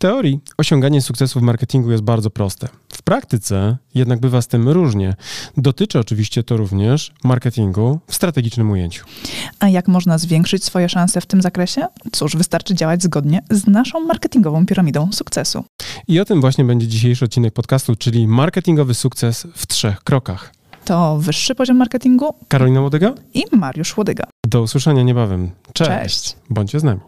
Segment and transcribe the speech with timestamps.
[0.00, 2.68] teorii osiąganie sukcesu w marketingu jest bardzo proste.
[2.92, 5.14] W praktyce jednak bywa z tym różnie.
[5.56, 9.04] Dotyczy oczywiście to również marketingu w strategicznym ujęciu.
[9.58, 11.86] A jak można zwiększyć swoje szanse w tym zakresie?
[12.12, 15.64] Cóż, wystarczy działać zgodnie z naszą marketingową piramidą sukcesu.
[16.08, 20.54] I o tym właśnie będzie dzisiejszy odcinek podcastu, czyli marketingowy sukces w trzech krokach.
[20.84, 23.14] To wyższy poziom marketingu Karolina Łodyga?
[23.34, 24.24] i Mariusz Łodyga.
[24.46, 25.50] Do usłyszenia niebawem.
[25.72, 25.90] Cześć.
[25.90, 26.36] Cześć.
[26.50, 27.00] Bądźcie z nami.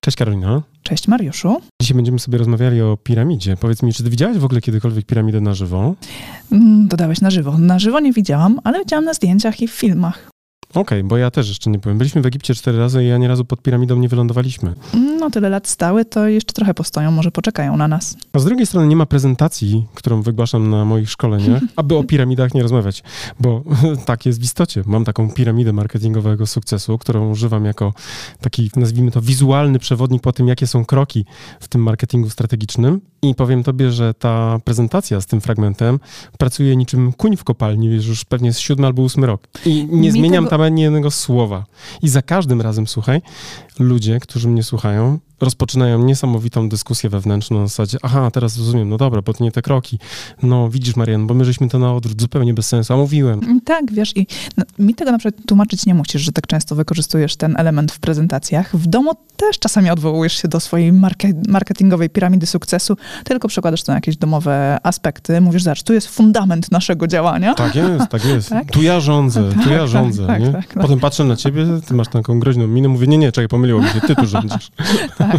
[0.00, 0.62] Cześć Karolina.
[0.82, 1.60] Cześć Mariuszu.
[1.82, 3.56] Dzisiaj będziemy sobie rozmawiali o piramidzie.
[3.56, 5.94] Powiedz mi, czy ty widziałaś w ogóle kiedykolwiek piramidę na żywo?
[6.52, 7.58] Mm, Dodałeś na żywo.
[7.58, 10.30] Na żywo nie widziałam, ale widziałam na zdjęciach i w filmach.
[10.74, 11.98] Okej, bo ja też jeszcze nie byłem.
[11.98, 14.74] Byliśmy w Egipcie cztery razy i ani razu pod piramidą nie wylądowaliśmy.
[15.20, 18.16] No tyle lat stały, to jeszcze trochę postoją, może poczekają na nas.
[18.32, 22.54] A z drugiej strony nie ma prezentacji, którą wygłaszam na moich szkoleniach, aby o piramidach
[22.54, 23.02] nie rozmawiać,
[23.40, 23.62] bo
[24.06, 24.82] tak jest w istocie.
[24.86, 27.94] Mam taką piramidę marketingowego sukcesu, którą używam jako
[28.40, 31.24] taki, nazwijmy to, wizualny przewodnik po tym, jakie są kroki
[31.60, 33.00] w tym marketingu strategicznym.
[33.22, 36.00] I powiem tobie, że ta prezentacja z tym fragmentem
[36.38, 39.48] pracuje niczym kuń w kopalni, już pewnie jest siódmy albo ósmy rok.
[39.66, 41.64] I nie Mi zmieniam tego- tam ani jednego słowa.
[42.02, 43.22] I za każdym razem, słuchaj,
[43.78, 49.22] ludzie, którzy mnie słuchają, rozpoczynają niesamowitą dyskusję wewnętrzną na zasadzie, aha, teraz rozumiem, no dobra,
[49.22, 49.98] bo to nie te kroki.
[50.42, 53.40] No widzisz, Marian, bo my żeśmy to na odwrót, zupełnie bez sensu, a mówiłem.
[53.44, 56.74] Mm, Tak, wiesz, i no, mi tego na przykład tłumaczyć nie musisz, że tak często
[56.74, 58.76] wykorzystujesz ten element w prezentacjach.
[58.76, 63.92] W domu też czasami odwołujesz się do swojej marke- marketingowej piramidy sukcesu, tylko przekładasz to
[63.92, 65.40] na jakieś domowe aspekty.
[65.40, 67.54] Mówisz, zobacz, tu jest fundament naszego działania.
[67.54, 68.50] Tak jest, tak jest.
[68.60, 68.70] Tak?
[68.72, 70.52] Tu ja rządzę, tu Tak, ja tak, rządzę, tak, nie?
[70.52, 70.82] tak, tak.
[70.82, 73.88] Potem patrzę na ciebie, ty masz taką groźną minę, mówię, nie, nie, czekaj, pomyliło mi
[73.88, 74.70] się, ty tu rządzisz.
[75.18, 75.29] Tak.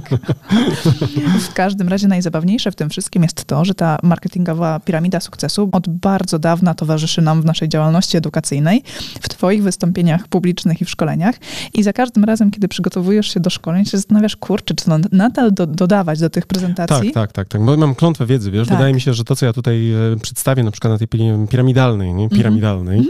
[1.40, 5.90] W każdym razie najzabawniejsze w tym wszystkim jest to, że ta marketingowa piramida sukcesu od
[5.90, 8.84] bardzo dawna towarzyszy nam w naszej działalności edukacyjnej,
[9.22, 11.36] w Twoich wystąpieniach publicznych i w szkoleniach.
[11.74, 15.54] I za każdym razem, kiedy przygotowujesz się do szkoleń, się zastanawiasz, kurczę, czy to nadal
[15.54, 17.12] do, dodawać do tych prezentacji?
[17.12, 18.78] Tak, tak, tak, tak, bo mam klątwę wiedzy, wiesz, Tak.
[18.78, 21.48] wydaje mi się, że to, co ja tutaj e, przedstawię, na przykład na tej pi-
[21.50, 22.30] piramidalnej, nie?
[22.30, 23.02] piramidalnej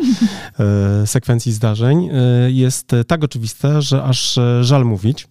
[1.04, 5.28] e, sekwencji zdarzeń, e, jest tak oczywiste, że aż żal mówić.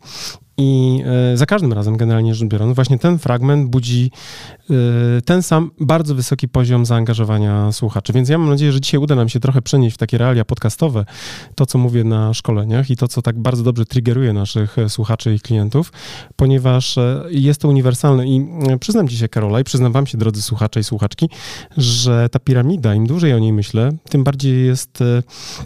[0.61, 4.11] I e, za każdym razem, generalnie rzecz biorąc, właśnie ten fragment budzi
[4.71, 4.75] e,
[5.23, 8.13] ten sam bardzo wysoki poziom zaangażowania słuchaczy.
[8.13, 11.05] Więc ja mam nadzieję, że dzisiaj uda nam się trochę przenieść w takie realia podcastowe
[11.55, 15.35] to, co mówię na szkoleniach i to, co tak bardzo dobrze triggeruje naszych e, słuchaczy
[15.35, 15.93] i klientów,
[16.37, 16.99] ponieważ
[17.31, 18.27] jest to uniwersalne.
[18.27, 18.47] I
[18.81, 21.29] przyznam ci się, Karola, i przyznam wam się, drodzy słuchacze i słuchaczki,
[21.77, 24.99] że ta piramida, im dłużej o niej myślę, tym bardziej jest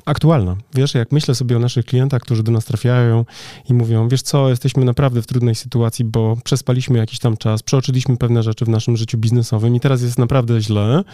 [0.04, 0.56] aktualna.
[0.74, 3.24] Wiesz, jak myślę sobie o naszych klientach, którzy do nas trafiają
[3.70, 8.16] i mówią, wiesz co, jesteśmy naprawdę w trudnej sytuacji, bo przespaliśmy jakiś tam czas, przeoczyliśmy
[8.16, 11.04] pewne rzeczy w naszym życiu biznesowym i teraz jest naprawdę źle,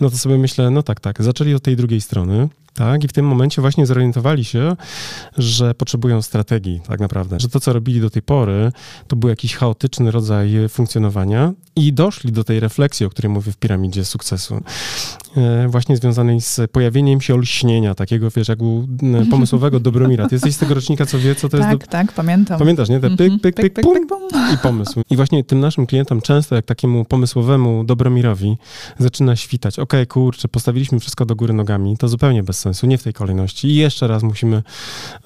[0.00, 3.12] no to sobie myślę, no tak, tak, zaczęli od tej drugiej strony, tak, i w
[3.12, 4.76] tym momencie właśnie zorientowali się,
[5.38, 7.40] że potrzebują strategii, tak naprawdę.
[7.40, 8.72] Że to, co robili do tej pory,
[9.08, 13.56] to był jakiś chaotyczny rodzaj funkcjonowania i doszli do tej refleksji, o której mówię w
[13.56, 14.60] piramidzie sukcesu.
[15.36, 18.86] E, Właśnie związanej z pojawieniem się olśnienia, takiego, wiesz, jak u
[19.22, 20.28] e, pomysłowego Dobromira.
[20.28, 21.68] Ty jesteś z tego rocznika, co wie, co to jest...
[21.68, 21.86] tak, Do...
[21.86, 22.58] tak, pamiętam.
[22.58, 23.00] Pamiętasz, nie?
[23.00, 23.40] Te pyk, Mhm.
[23.40, 24.20] pyk, pyk, pum, bum.
[24.54, 25.02] i pomysł.
[25.10, 28.56] I właśnie tym naszym klientom często, jak takiemu pomysłowemu Dobromirowi,
[28.98, 29.78] zaczyna świtać.
[29.78, 33.68] Okej, kurczę, postawiliśmy wszystko do góry nogami, to zupełnie bez sensu, nie w tej kolejności.
[33.68, 34.62] I jeszcze raz musimy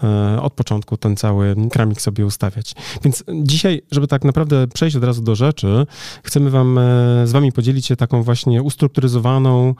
[0.02, 2.74] e, od początku ten cały kramik sobie ustawiać.
[3.04, 5.86] Więc dzisiaj, żeby tak naprawdę przejść od razu do rzeczy,
[6.22, 6.82] chcemy wam, e,
[7.26, 9.74] z wami podzielić się taką właśnie ustrukturyzowaną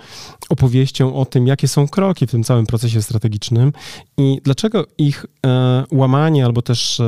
[0.49, 3.73] opowieścią o tym, jakie są kroki w tym całym procesie strategicznym
[4.19, 7.03] i dlaczego ich e, łamanie albo też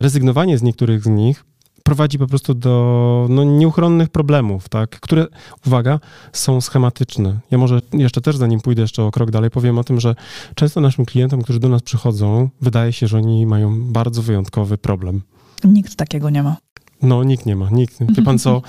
[0.00, 1.44] rezygnowanie z niektórych z nich
[1.82, 5.26] prowadzi po prostu do no, nieuchronnych problemów, tak, które,
[5.66, 6.00] uwaga,
[6.32, 7.40] są schematyczne.
[7.50, 10.14] Ja może jeszcze też, zanim pójdę jeszcze o krok dalej, powiem o tym, że
[10.54, 15.22] często naszym klientom, którzy do nas przychodzą, wydaje się, że oni mają bardzo wyjątkowy problem.
[15.64, 16.56] Nikt takiego nie ma.
[17.02, 17.98] No, nikt nie ma, nikt.
[18.16, 18.62] Wie pan co,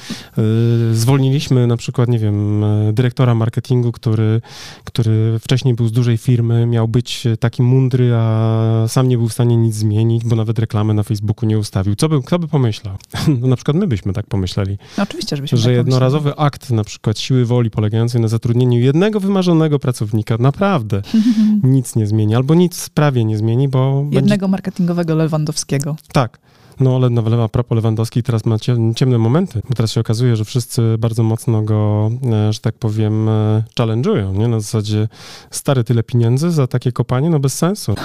[0.92, 4.42] y, zwolniliśmy na przykład, nie wiem, y, dyrektora marketingu, który,
[4.84, 9.34] który wcześniej był z dużej firmy, miał być taki mądry, a sam nie był w
[9.34, 11.96] stanie nic zmienić, bo nawet reklamę na Facebooku nie ustawił.
[11.96, 12.96] Co by, kto by pomyślał?
[13.42, 16.84] No, na przykład my byśmy tak pomyśleli, No, oczywiście, żebyśmy że tak jednorazowy akt na
[16.84, 21.60] przykład siły woli polegającej na zatrudnieniu jednego wymarzonego pracownika naprawdę pomyśleli.
[21.76, 25.96] nic nie zmieni, albo nic prawie nie zmieni, bo będzie Jednego marketingowego Lewandowskiego.
[26.14, 26.40] tak.
[26.84, 30.36] No, ale nawet a propos Lewandowski teraz ma cie- ciemne momenty, bo teraz się okazuje,
[30.36, 34.48] że wszyscy bardzo mocno go, e, że tak powiem, e, challenge'ują, nie?
[34.48, 35.08] Na zasadzie
[35.52, 37.96] stary tyle pieniędzy za takie kopanie, no bez sensu.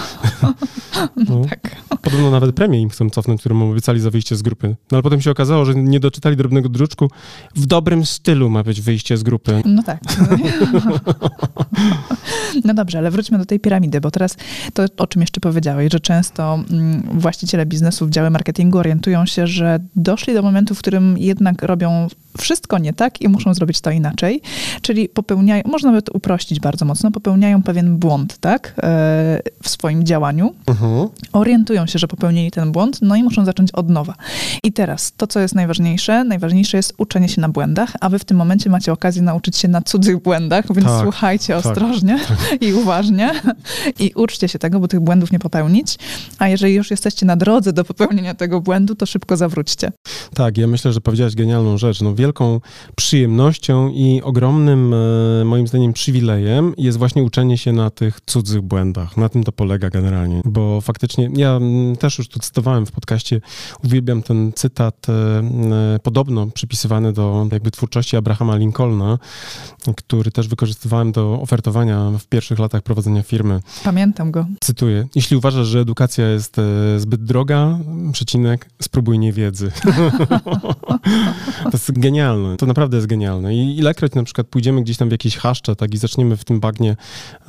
[1.28, 1.42] No.
[1.50, 1.76] Tak.
[2.02, 4.68] Podobno nawet premię im chcą cofnąć, którą obiecali za wyjście z grupy.
[4.68, 7.10] No ale potem się okazało, że nie doczytali drobnego druczku.
[7.54, 9.62] W dobrym stylu ma być wyjście z grupy.
[9.64, 10.00] No tak.
[12.64, 14.36] No dobrze, ale wróćmy do tej piramidy, bo teraz
[14.74, 19.78] to, o czym jeszcze powiedziałeś, że często mm, właściciele biznesów, działy marketingu orientują się, że
[19.96, 24.42] doszli do momentu, w którym jednak robią wszystko nie tak i muszą zrobić to inaczej.
[24.82, 28.72] Czyli popełniają, można by to uprościć bardzo mocno, popełniają pewien błąd, tak, e,
[29.62, 30.54] w swoim działaniu.
[30.66, 31.08] Mhm.
[31.32, 34.14] Orientują się, że popełnili ten błąd, no i muszą zacząć od nowa.
[34.62, 38.24] I teraz to, co jest najważniejsze, najważniejsze jest uczenie się na błędach, a wy w
[38.24, 42.62] tym momencie macie okazję nauczyć się na cudzych błędach, więc tak, słuchajcie tak, ostrożnie tak.
[42.68, 43.30] i uważnie
[43.98, 45.98] i uczcie się tego, bo tych błędów nie popełnić.
[46.38, 49.92] A jeżeli już jesteście na drodze do popełnienia tego błędu, to szybko zawróćcie.
[50.34, 52.00] Tak, ja myślę, że powiedziałeś genialną rzecz.
[52.00, 52.60] No, wielką
[52.96, 54.94] przyjemnością i ogromnym,
[55.40, 59.16] e, moim zdaniem, przywilejem jest właśnie uczenie się na tych cudzych błędach.
[59.16, 61.60] Na tym to polega generalnie, bo faktycznie, ja
[61.98, 63.40] też już tu cytowałem w podcaście,
[63.84, 65.12] uwielbiam ten cytat, e,
[65.94, 69.18] e, podobno przypisywany do jakby twórczości Abrahama Lincolna,
[69.96, 73.60] który też wykorzystywałem do ofertowania w pierwszych latach prowadzenia firmy.
[73.84, 74.46] Pamiętam go.
[74.60, 75.06] Cytuję.
[75.14, 76.56] Jeśli uważasz, że edukacja jest
[76.96, 77.78] zbyt droga,
[78.38, 79.70] przecinek, spróbuj niewiedzy.
[81.64, 82.56] to jest genialne.
[82.56, 83.54] To naprawdę jest genialne.
[83.54, 86.60] I ilekroć na przykład pójdziemy gdzieś tam w jakieś haszcze, tak, i zaczniemy w tym
[86.60, 86.96] bagnie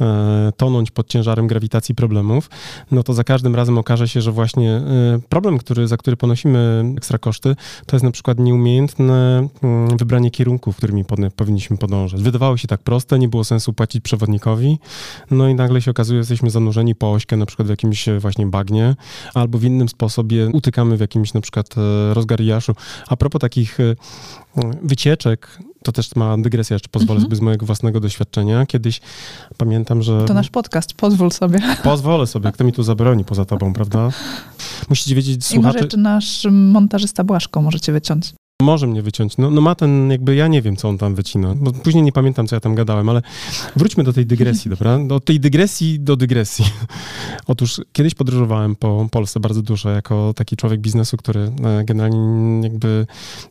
[0.01, 2.49] e, tonąć pod ciężarem grawitacji problemów,
[2.91, 6.83] no to za każdym razem okaże się, że właśnie e, problem, który, za który ponosimy
[6.97, 12.21] ekstra koszty, to jest na przykład nieumiejętne mm, wybranie kierunków, którymi pod, powinniśmy podążać.
[12.21, 14.79] Wydawało się tak proste, nie było sensu płacić przewodnikowi,
[15.31, 18.45] no i nagle się okazuje, że jesteśmy zanurzeni po ośkę na przykład w jakimś właśnie
[18.45, 18.95] bagnie,
[19.33, 22.75] albo w innym sposobie utykamy w jakimś na przykład e, rozgariaszu.
[23.07, 23.95] A propos takich e,
[24.83, 27.25] wycieczek, to też ma dygresja, jeszcze pozwolę mhm.
[27.25, 28.65] sobie z mojego własnego doświadczenia.
[28.65, 29.01] Kiedyś
[29.57, 30.25] pamiętam, że...
[30.25, 31.59] To nasz podcast, pozwól sobie.
[31.83, 34.09] Pozwolę sobie, kto mi tu zabroni poza tobą, prawda?
[34.89, 35.69] Musicie wiedzieć, słuchacze...
[35.69, 38.33] I może jeszcze nasz montażysta Błaszko możecie wyciąć.
[38.61, 39.37] Może mnie wyciąć.
[39.37, 42.11] No, no ma ten, jakby ja nie wiem, co on tam wycina, bo później nie
[42.11, 43.21] pamiętam, co ja tam gadałem, ale
[43.75, 44.99] wróćmy do tej dygresji, dobra?
[44.99, 46.65] Do tej dygresji do dygresji.
[47.47, 53.05] Otóż kiedyś podróżowałem po Polsce bardzo dużo jako taki człowiek biznesu, który e, generalnie jakby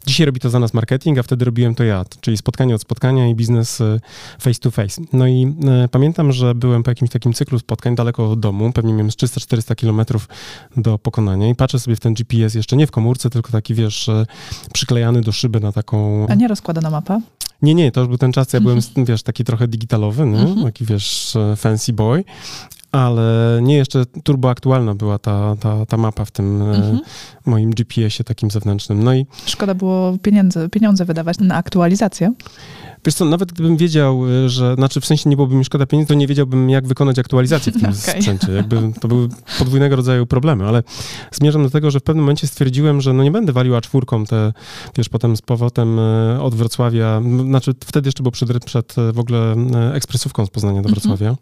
[0.07, 3.29] dzisiaj robi to za nas marketing, a wtedy robiłem to ja, czyli spotkanie od spotkania
[3.29, 4.01] i biznes e,
[4.41, 5.03] face to face.
[5.13, 8.93] No i e, pamiętam, że byłem po jakimś takim cyklu spotkań daleko od domu, pewnie
[8.93, 10.29] miałem z 300-400 kilometrów
[10.77, 14.09] do pokonania i patrzę sobie w ten GPS jeszcze nie w komórce, tylko taki, wiesz,
[14.09, 14.27] e,
[14.73, 16.27] przyklejony przyklejany do szyby na taką...
[16.29, 17.21] A nie rozkładana mapa?
[17.63, 19.07] Nie, nie, to już był ten czas, ja byłem, mhm.
[19.07, 20.39] wiesz, taki trochę digitalowy, nie?
[20.39, 20.65] Mhm.
[20.65, 22.25] taki, wiesz, e, fancy boy,
[22.93, 27.01] ale nie jeszcze turbo aktualna była ta, ta, ta mapa w tym mhm.
[27.47, 29.03] moim GPS-ie takim zewnętrznym.
[29.03, 29.27] No i...
[29.47, 32.33] Szkoda było pieniądze, pieniądze wydawać na aktualizację.
[33.05, 36.09] Wiesz co, nawet gdybym wiedział, y, że, znaczy w sensie nie byłoby mi szkoda pieniędzy,
[36.09, 38.17] to nie wiedziałbym, jak wykonać aktualizację w tym okay.
[38.21, 38.53] sprzęcie.
[38.53, 39.29] Jakby to były
[39.59, 40.83] podwójnego rodzaju problemy, ale
[41.33, 44.53] zmierzam do tego, że w pewnym momencie stwierdziłem, że no nie będę walił A4 te,
[44.97, 49.19] wiesz, potem z powrotem y, od Wrocławia, znaczy wtedy jeszcze było przed, przed y, w
[49.19, 49.57] ogóle
[49.95, 50.95] ekspresówką z Poznania do mhm.
[50.95, 51.37] Wrocławia,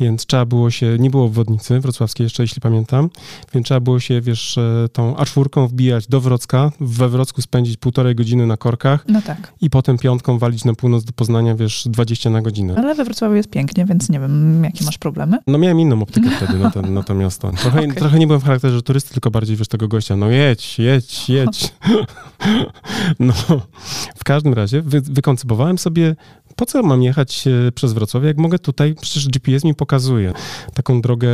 [0.00, 3.10] więc trzeba było się, nie było obwodnicy wrocławskiej jeszcze, jeśli pamiętam,
[3.54, 4.58] więc trzeba było się, wiesz,
[4.92, 9.52] tą A4 wbijać do Wrocka, we Wrocku spędzić półtorej godziny na korkach no tak.
[9.60, 12.74] i potem piątką walić na północ do Poznania, wiesz, 20 na godzinę.
[12.76, 15.38] Ale we Wrocławiu jest pięknie, więc nie wiem, jakie masz problemy.
[15.46, 17.50] No miałem inną optykę wtedy na, ten, na to miasto.
[17.50, 17.94] Trochę, okay.
[17.94, 20.16] trochę nie byłem w charakterze turysty, tylko bardziej, wiesz, tego gościa.
[20.16, 21.74] No jedź, jedź, jedź.
[23.20, 23.32] no,
[24.16, 26.16] w każdym razie wy, wykoncypowałem sobie
[26.58, 30.32] po co mam jechać e, przez Wrocław, jak mogę tutaj, przecież GPS mi pokazuje
[30.74, 31.28] taką drogę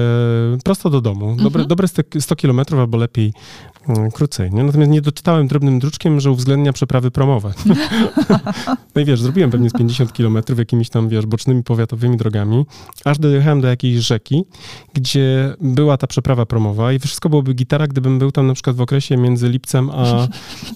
[0.65, 1.69] prosto do domu, dobre, mhm.
[1.69, 1.89] dobre
[2.21, 3.33] 100 kilometrów albo lepiej
[3.89, 4.51] mm, krócej.
[4.51, 4.65] Nie?
[4.65, 7.53] Natomiast nie doczytałem drobnym druczkiem, że uwzględnia przeprawy promowe.
[8.95, 12.67] no i wiesz, zrobiłem pewnie z 50 kilometrów jakimiś tam, wiesz, bocznymi powiatowymi drogami,
[13.05, 14.45] aż dojechałem do jakiejś rzeki,
[14.95, 18.81] gdzie była ta przeprawa promowa i wszystko byłoby gitara, gdybym był tam na przykład w
[18.81, 20.29] okresie między lipcem a,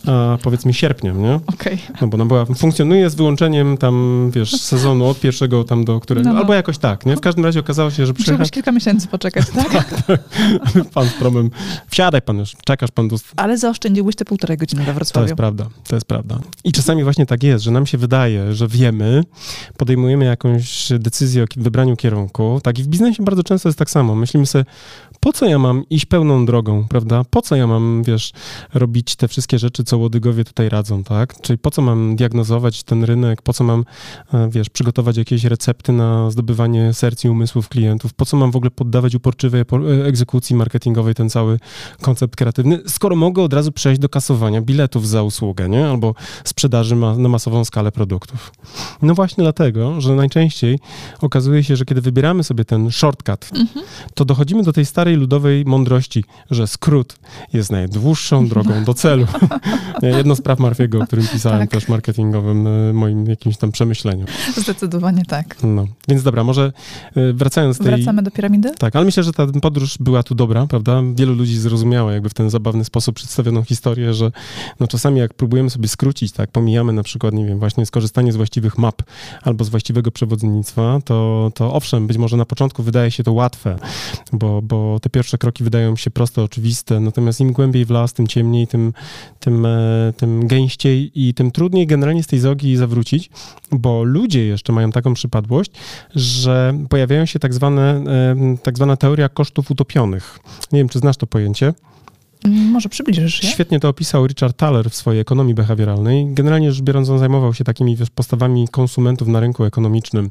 [0.06, 1.40] a powiedzmy sierpniem, nie?
[1.58, 1.78] Okay.
[2.00, 6.28] No bo ona była, funkcjonuje z wyłączeniem tam, wiesz, sezonu od pierwszego tam do którego,
[6.28, 6.40] no, no.
[6.40, 7.16] albo jakoś tak, nie?
[7.16, 8.34] W każdym razie okazało się, że przyjechał...
[8.34, 9.72] Musiałeś kilka miesięcy poczekać, tak?
[9.72, 10.20] tak, tak.
[10.94, 11.50] Pan z promem,
[11.90, 13.16] wsiadaj pan już, czekasz pan do...
[13.36, 15.24] Ale zaoszczędziłbyś te półtorej godziny we Wrocławiu.
[15.24, 16.38] To jest prawda, to jest prawda.
[16.64, 19.24] I czasami właśnie tak jest, że nam się wydaje, że wiemy,
[19.76, 24.14] podejmujemy jakąś decyzję o wybraniu kierunku, tak i w biznesie bardzo często jest tak samo.
[24.14, 24.64] Myślimy sobie,
[25.20, 27.22] po co ja mam iść pełną drogą, prawda?
[27.30, 28.32] Po co ja mam, wiesz,
[28.74, 31.40] robić te wszystkie rzeczy, co łodygowie tutaj radzą, tak?
[31.40, 33.84] Czyli po co mam diagnozować ten rynek, po co mam,
[34.50, 38.70] wiesz, przygotować jakieś recepty na zdobywanie serc i umysłów klientów, po co mam w ogóle
[38.70, 41.58] poddawać uporczywej e, egzekucji marketingowej ten cały
[42.02, 45.86] koncept kreatywny, skoro mogę od razu przejść do kasowania biletów za usługę, nie?
[45.86, 48.52] Albo sprzedaży ma na masową skalę produktów.
[49.02, 50.78] No właśnie dlatego, że najczęściej
[51.20, 53.86] okazuje się, że kiedy wybieramy sobie ten shortcut, mhm.
[54.14, 57.18] to dochodzimy do tej starej ludowej mądrości, że skrót
[57.52, 59.26] jest najdłuższą drogą do celu.
[60.02, 61.70] Jedno z praw Marfiego, o którym pisałem tak.
[61.70, 64.26] też marketingowym, e, moim jakimś tam przemyśle myśleniu.
[64.56, 65.56] Zdecydowanie tak.
[65.62, 66.72] No, więc dobra, może
[67.16, 67.96] y, wracając do tej...
[67.96, 68.74] Wracamy do piramidy?
[68.78, 71.02] Tak, ale myślę, że ta podróż była tu dobra, prawda?
[71.14, 74.32] Wielu ludzi zrozumiało jakby w ten zabawny sposób przedstawioną historię, że
[74.80, 78.36] no czasami jak próbujemy sobie skrócić, tak, pomijamy na przykład, nie wiem, właśnie skorzystanie z
[78.36, 79.02] właściwych map
[79.42, 83.78] albo z właściwego przewodnictwa, to, to owszem, być może na początku wydaje się to łatwe,
[84.32, 88.26] bo, bo te pierwsze kroki wydają się proste, oczywiste, natomiast im głębiej w las, tym
[88.26, 88.92] ciemniej, tym,
[89.40, 93.30] tym, e, tym gęściej i tym trudniej generalnie z tej zogi zawrócić,
[93.72, 95.70] bo ludzie jeszcze mają taką przypadłość,
[96.14, 98.04] że pojawiają się tak zwane,
[98.62, 100.38] tak zwana teoria kosztów utopionych.
[100.72, 101.74] Nie wiem, czy znasz to pojęcie.
[102.48, 103.50] Może przybliżysz je?
[103.50, 106.34] Świetnie to opisał Richard Thaler w swojej ekonomii behawioralnej.
[106.34, 110.30] Generalnie rzecz biorąc, on zajmował się takimi wiesz, postawami konsumentów na rynku ekonomicznym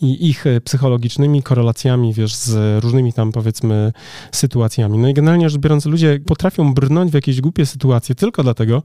[0.00, 3.92] i ich e, psychologicznymi korelacjami, wiesz, z różnymi tam powiedzmy
[4.32, 4.98] sytuacjami.
[4.98, 8.82] No i generalnie rzecz biorąc, ludzie potrafią brnąć w jakieś głupie sytuacje tylko dlatego,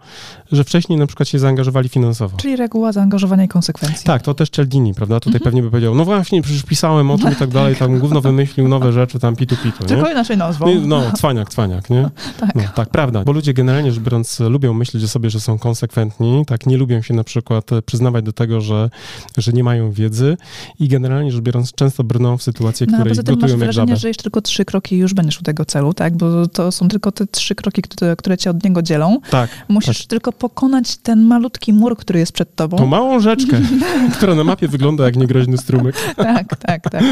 [0.51, 2.37] że wcześniej na przykład się zaangażowali finansowo.
[2.37, 4.05] Czyli reguła zaangażowania i konsekwencji.
[4.05, 5.19] Tak, to też Cialdini, prawda?
[5.19, 5.43] Tutaj mhm.
[5.43, 8.67] pewnie by powiedział, no właśnie, przecież pisałem o tym i tak dalej, tam gówno wymyślił
[8.67, 9.83] nowe rzeczy, tam pitu pitu?
[9.83, 10.81] Tylko inaczej nazwą.
[10.85, 12.09] No, cwaniak, cwaniak, nie?
[12.39, 12.55] tak.
[12.55, 13.23] No, tak, prawda.
[13.23, 17.01] Bo ludzie generalnie rzecz biorąc lubią myśleć o sobie, że są konsekwentni, tak, nie lubią
[17.01, 18.89] się na przykład przyznawać do tego, że,
[19.37, 20.37] że nie mają wiedzy
[20.79, 23.59] i generalnie rzecz biorąc często brną w sytuacje, no, które poza tym gotują masz jak
[23.59, 23.99] wrażenie, żabę.
[23.99, 26.17] że jeszcze tylko trzy kroki i już będziesz u tego celu, tak?
[26.17, 29.19] Bo to są tylko te trzy kroki, które, które cię od niego dzielą.
[29.31, 29.49] Tak.
[29.67, 30.07] Musisz tak.
[30.07, 32.77] tylko pokonać ten malutki mur, który jest przed tobą.
[32.77, 33.61] Tą małą rzeczkę,
[34.17, 35.95] która na mapie wygląda jak niegroźny strumyk.
[36.15, 37.03] tak, tak, tak.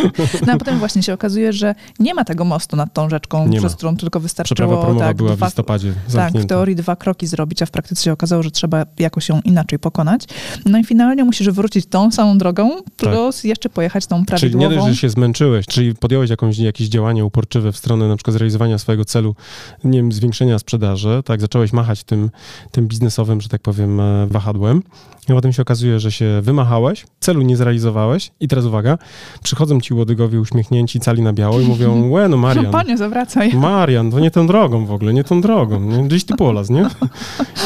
[0.47, 3.59] No a potem właśnie się okazuje, że nie ma tego mostu nad tą rzeczką, nie
[3.59, 3.77] przez ma.
[3.77, 4.95] którą tylko wystarczyło...
[4.99, 8.43] Tak, była dwa, listopadzie Tak, w teorii dwa kroki zrobić, a w praktyce się okazało,
[8.43, 10.23] że trzeba jakoś ją inaczej pokonać.
[10.65, 13.45] No i finalnie musisz wrócić tą samą drogą, plus tak.
[13.45, 14.65] jeszcze pojechać tą prawidłową.
[14.65, 18.15] Czyli nie dość, że się zmęczyłeś, czyli podjąłeś jakąś, jakieś działanie uporczywe w stronę na
[18.15, 19.35] przykład zrealizowania swojego celu,
[19.83, 22.29] nie wiem, zwiększenia sprzedaży, tak, zacząłeś machać tym,
[22.71, 24.81] tym biznesowym, że tak powiem, e, wahadłem,
[25.29, 28.97] i potem się okazuje, że się wymachałeś, celu nie zrealizowałeś i teraz uwaga,
[29.43, 32.71] przychodzą ci łodygowie uśmiechnięci, cali na biało i mówią, łe no Marian.
[32.81, 33.53] Panie, zawracaj.
[33.53, 36.03] Marian, to nie tą drogą w ogóle, nie tą drogą, nie?
[36.03, 36.85] gdzieś ty polas, nie?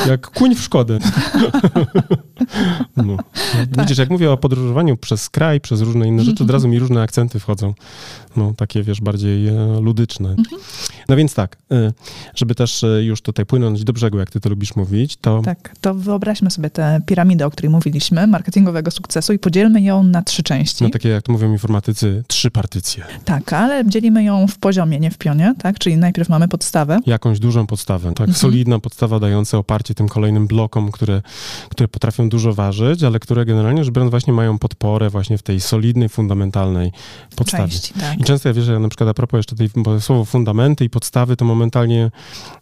[0.08, 1.00] Jak kuń w Szkodę.
[2.98, 3.18] No.
[3.18, 3.82] Tak.
[3.82, 7.02] Widzisz, jak mówię o podróżowaniu przez kraj, przez różne inne rzeczy, od razu mi różne
[7.02, 7.74] akcenty wchodzą.
[8.36, 10.36] No, takie, wiesz, bardziej e, ludyczne.
[11.10, 11.92] No więc tak, e,
[12.36, 15.42] żeby też e, już tutaj płynąć do brzegu, jak ty to lubisz mówić, to...
[15.42, 20.22] Tak, to wyobraźmy sobie tę piramidę, o której mówiliśmy, marketingowego sukcesu i podzielmy ją na
[20.22, 20.84] trzy części.
[20.84, 23.04] No takie, jak to mówią informatycy, trzy partycje.
[23.26, 25.80] Tak, ale dzielimy ją w poziomie, nie w pionie, tak?
[25.80, 27.00] Czyli najpierw mamy podstawę.
[27.06, 28.28] Jakąś dużą podstawę, tak?
[28.28, 28.34] Mhm.
[28.34, 31.22] Solidna podstawa dająca oparcie tym kolejnym blokom, które,
[31.70, 35.62] które potrafią dużo ważyć, ale które generalnie rzecz biorąc właśnie mają podporę właśnie w tej
[35.62, 36.92] solidnej, fundamentalnej
[37.36, 37.64] podstawie.
[37.64, 38.20] Części, tak.
[38.20, 41.36] I często ja wierzę, że na przykład a propos jeszcze tej, słowo fundamenty i podstawy,
[41.36, 42.12] to momentalnie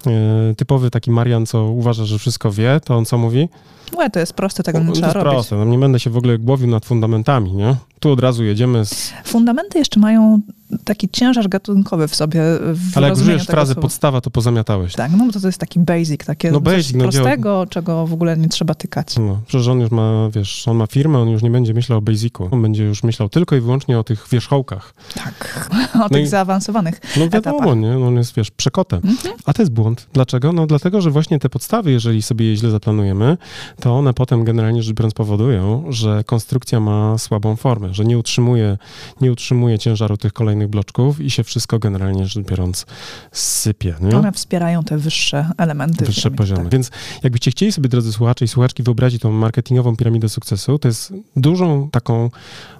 [0.07, 3.49] e, typowy taki Marian, co uważa, że wszystko wie, to on co mówi?
[3.97, 6.09] Łe, to jest proste, tego nie no, trzeba to jest proste, no, nie będę się
[6.09, 7.75] w ogóle głowił nad fundamentami, nie?
[7.99, 9.13] Tu od razu jedziemy z...
[9.23, 10.41] Fundamenty jeszcze mają
[10.83, 12.41] taki ciężar gatunkowy w sobie.
[12.73, 13.81] W Ale jak użyjesz frazy słowa.
[13.81, 14.93] podstawa, to pozamiatałeś.
[14.93, 18.13] Tak, no bo to, to jest taki basic, takie no basic, no, prostego, czego w
[18.13, 19.17] ogóle nie trzeba tykać.
[19.17, 22.01] No, przecież on już ma, wiesz, on ma firmę, on już nie będzie myślał o
[22.01, 22.49] basicu.
[22.51, 24.93] On będzie już myślał tylko i wyłącznie o tych wierzchołkach.
[25.13, 27.77] Tak, o no tych i, zaawansowanych No wiadomo, etapach.
[27.77, 27.89] nie?
[27.91, 29.01] No, on jest, wiesz, przekotem.
[29.03, 29.35] Mhm.
[29.45, 30.07] A to jest błąd.
[30.13, 30.53] Dlaczego?
[30.53, 33.37] No dlatego, że właśnie te podstawy, jeżeli sobie je źle zaplanujemy,
[33.79, 38.77] to one potem generalnie rzecz biorąc powodują, że konstrukcja ma słabą formę, że nie utrzymuje,
[39.21, 42.85] nie utrzymuje ciężaru tych kolejnych bloczków i się wszystko generalnie rzecz biorąc
[43.31, 43.95] sypie.
[44.01, 44.17] Nie?
[44.17, 46.05] One wspierają te wyższe elementy.
[46.05, 46.63] Wyższe poziomy.
[46.63, 46.71] Tak.
[46.71, 46.91] Więc
[47.23, 51.89] jakbyście chcieli sobie, drodzy słuchacze i słuchaczki, wyobrazić tą marketingową piramidę sukcesu, to jest dużą
[51.89, 52.29] taką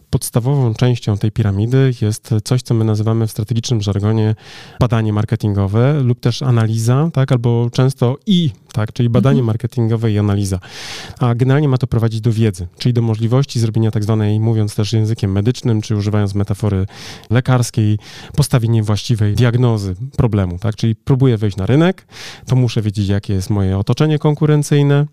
[0.10, 4.36] podstawową częścią tej piramidy jest coś, co my nazywamy w strategicznym żargonie
[4.80, 9.46] badanie marketingowe lub też analiza, tak, albo często i, tak, czyli badanie mhm.
[9.46, 10.60] marketingowe i analiza.
[11.20, 14.94] A generalnie ma to prowadzić do wiedzy, czyli do możliwości zrobienia tak zwanej, mówiąc też
[14.94, 16.86] językiem medycznym, czy używając metafory
[17.30, 18.00] lekarskiej,
[18.36, 22.08] postawienie właściwej diagnozy problemu, tak, czyli próbuję wejść na rynek,
[22.46, 25.06] to muszę wiedzieć, jakie jest moje otoczenie konkurencyjne,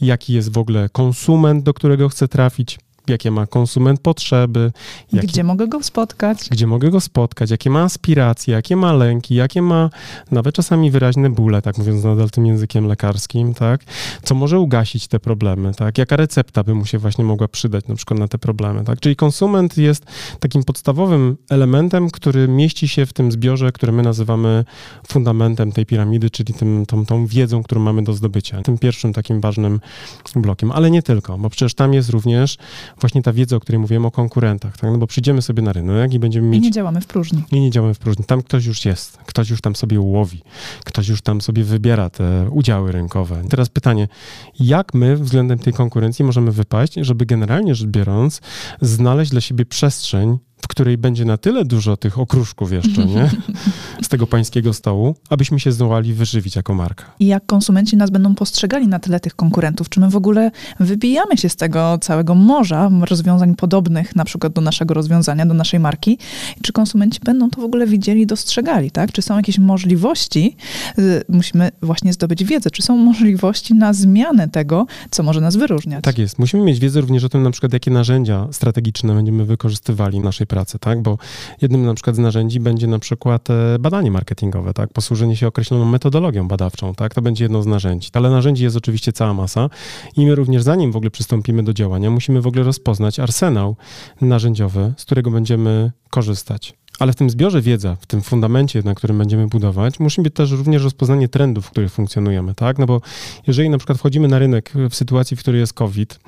[0.00, 2.78] jaki jest w ogóle konsument, do którego chcę trafić,
[3.08, 4.72] jakie ma konsument potrzeby.
[5.12, 6.48] Jakie, gdzie mogę go spotkać.
[6.50, 9.90] Gdzie mogę go spotkać, jakie ma aspiracje, jakie ma lęki, jakie ma
[10.30, 13.80] nawet czasami wyraźne bóle, tak mówiąc nadal tym językiem lekarskim, tak?
[14.22, 15.98] Co może ugasić te problemy, tak?
[15.98, 19.00] Jaka recepta by mu się właśnie mogła przydać na przykład na te problemy, tak?
[19.00, 20.06] Czyli konsument jest
[20.40, 24.64] takim podstawowym elementem, który mieści się w tym zbiorze, który my nazywamy
[25.08, 28.62] fundamentem tej piramidy, czyli tym, tą, tą wiedzą, którą mamy do zdobycia.
[28.62, 29.80] Tym pierwszym takim ważnym
[30.36, 32.56] blokiem, ale nie tylko, bo przecież tam jest również
[33.00, 34.90] właśnie ta wiedza, o której mówiłem o konkurentach, tak?
[34.90, 36.60] No bo przyjdziemy sobie na rynek i będziemy mieć...
[36.60, 37.44] I nie działamy w próżni.
[37.52, 38.24] I nie działamy w próżni.
[38.24, 40.42] Tam ktoś już jest, ktoś już tam sobie łowi,
[40.84, 43.42] ktoś już tam sobie wybiera te udziały rynkowe.
[43.48, 44.08] Teraz pytanie,
[44.60, 48.40] jak my względem tej konkurencji możemy wypaść, żeby generalnie rzecz biorąc
[48.80, 53.30] znaleźć dla siebie przestrzeń, w której będzie na tyle dużo tych okruszków jeszcze, nie?
[54.02, 57.04] Z tego pańskiego stołu, abyśmy się zdołali wyżywić jako marka.
[57.20, 59.88] I jak konsumenci nas będą postrzegali na tle tych konkurentów?
[59.88, 64.60] Czy my w ogóle wybijamy się z tego całego morza rozwiązań podobnych na przykład do
[64.60, 66.18] naszego rozwiązania, do naszej marki?
[66.62, 69.12] Czy konsumenci będą to w ogóle widzieli, dostrzegali, tak?
[69.12, 70.56] Czy są jakieś możliwości,
[70.98, 76.04] y, musimy właśnie zdobyć wiedzę, czy są możliwości na zmianę tego, co może nas wyróżniać?
[76.04, 76.38] Tak jest.
[76.38, 80.45] Musimy mieć wiedzę również o tym, na przykład, jakie narzędzia strategiczne będziemy wykorzystywali w naszej
[80.46, 81.02] pracy, tak?
[81.02, 81.18] Bo
[81.62, 84.92] jednym na przykład z narzędzi będzie na przykład e, badanie marketingowe, tak?
[84.92, 87.14] Posłużenie się określoną metodologią badawczą, tak?
[87.14, 88.08] To będzie jedno z narzędzi.
[88.12, 89.70] Ale narzędzi jest oczywiście cała masa
[90.16, 93.76] i my również zanim w ogóle przystąpimy do działania, musimy w ogóle rozpoznać arsenał
[94.20, 96.74] narzędziowy, z którego będziemy korzystać.
[96.98, 100.50] Ale w tym zbiorze wiedza, w tym fundamencie, na którym będziemy budować, musi być też
[100.50, 102.78] również rozpoznanie trendów, w których funkcjonujemy, tak?
[102.78, 103.00] No bo
[103.46, 106.18] jeżeli na przykład wchodzimy na rynek w sytuacji, w której jest COVID,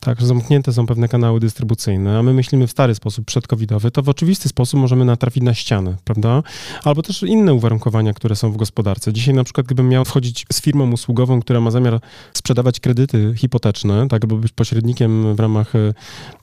[0.00, 4.08] tak, zamknięte są pewne kanały dystrybucyjne, a my myślimy w stary sposób przedcovidowy, to w
[4.08, 6.42] oczywisty sposób możemy natrafić na ścianę, prawda?
[6.84, 9.12] Albo też inne uwarunkowania, które są w gospodarce.
[9.12, 12.00] Dzisiaj na przykład, gdybym miał wchodzić z firmą usługową, która ma zamiar
[12.34, 15.92] sprzedawać kredyty hipoteczne, tak, albo być pośrednikiem w ramach e,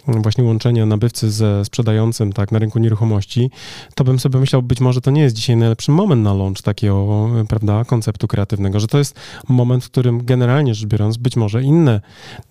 [0.07, 3.49] właśnie łączenia nabywcy ze sprzedającym, tak, na rynku nieruchomości,
[3.95, 7.29] to bym sobie myślał, być może to nie jest dzisiaj najlepszy moment na launch takiego,
[7.47, 12.01] prawda, konceptu kreatywnego, że to jest moment, w którym generalnie rzecz biorąc, być może inne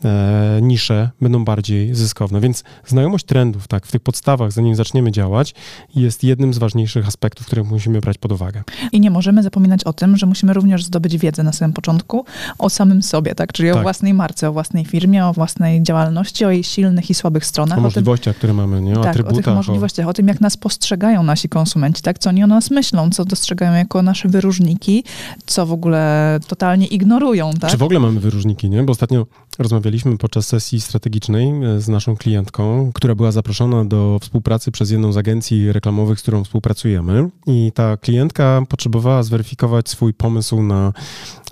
[0.04, 2.40] e, nisze będą bardziej zyskowne.
[2.40, 5.54] Więc znajomość trendów, tak, w tych podstawach, zanim zaczniemy działać,
[5.94, 8.62] jest jednym z ważniejszych aspektów, które musimy brać pod uwagę.
[8.92, 12.24] I nie możemy zapominać o tym, że musimy również zdobyć wiedzę na samym początku
[12.58, 13.78] o samym sobie, tak, czyli tak.
[13.78, 17.78] o własnej marce, o własnej firmie, o własnej działalności, o jej silnych i słabych stronach.
[17.78, 18.92] O możliwościach, o tym, które mamy, nie?
[18.92, 19.38] O tak, atrybutach.
[19.38, 20.10] o tych możliwościach, o...
[20.10, 22.18] o tym, jak nas postrzegają nasi konsumenci, tak?
[22.18, 25.04] Co oni o nas myślą, co dostrzegają jako nasze wyróżniki,
[25.46, 27.70] co w ogóle totalnie ignorują, tak?
[27.70, 28.82] Czy w ogóle mamy wyróżniki, nie?
[28.82, 29.26] Bo ostatnio
[29.58, 35.12] rozmawialiśmy podczas sesji strategicznej e, z naszą klientką, która była zaproszona do współpracy przez jedną
[35.12, 40.92] z agencji reklamowych, z którą współpracujemy i ta klientka potrzebowała zweryfikować swój pomysł na,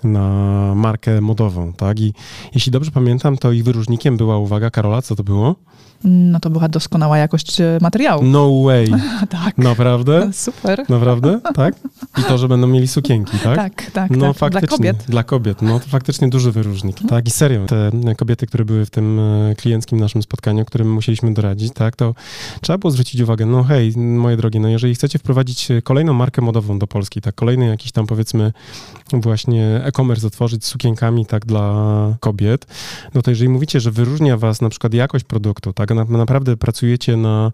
[0.03, 1.99] na markę modową, tak?
[1.99, 2.13] I
[2.53, 5.55] jeśli dobrze pamiętam, to ich wyróżnikiem była, uwaga, Karola, co to było?
[6.03, 8.23] No to była doskonała jakość e, materiału.
[8.23, 8.87] No way.
[9.43, 9.57] tak.
[9.57, 10.29] Naprawdę?
[10.33, 10.85] Super.
[10.89, 11.39] Naprawdę?
[11.55, 11.75] Tak?
[12.19, 13.55] I to, że będą mieli sukienki, tak?
[13.55, 14.11] Tak, tak.
[14.11, 14.37] No tak.
[14.37, 14.67] faktycznie.
[14.67, 15.05] Dla kobiet.
[15.09, 15.61] Dla kobiet.
[15.61, 17.09] No to faktycznie duży wyróżnik, mhm.
[17.09, 17.27] tak?
[17.27, 21.73] I serio, te kobiety, które były w tym e, klienckim naszym spotkaniu, którym musieliśmy doradzić,
[21.73, 22.15] tak, to
[22.61, 26.79] trzeba było zwrócić uwagę, no hej, moje drogie, no jeżeli chcecie wprowadzić kolejną markę modową
[26.79, 28.51] do Polski, tak, kolejny jakiś tam powiedzmy
[29.13, 31.73] właśnie e-commerce otworzyć z sukienkami, tak, dla
[32.19, 32.65] kobiet,
[33.13, 37.17] no to jeżeli mówicie, że wyróżnia was na przykład jakość produktu, tak, na, naprawdę pracujecie
[37.17, 37.51] na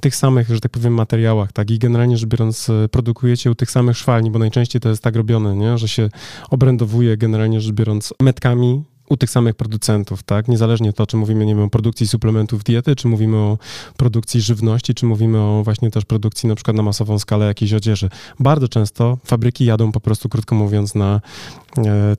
[0.00, 3.70] tych samych, że tak powiem, materiałach, tak, i generalnie rzecz biorąc e, produkujecie u tych
[3.70, 6.08] samych szwalni, bo najczęściej to jest tak robione, nie, że się
[6.50, 10.48] obrędowuje generalnie rzecz biorąc metkami, u tych samych producentów, tak?
[10.48, 13.58] Niezależnie tego, czy mówimy, nie wiem, o produkcji suplementów diety, czy mówimy o
[13.96, 18.08] produkcji żywności, czy mówimy o właśnie też produkcji na przykład na masową skalę jakiejś odzieży.
[18.40, 21.20] Bardzo często fabryki jadą po prostu, krótko mówiąc, na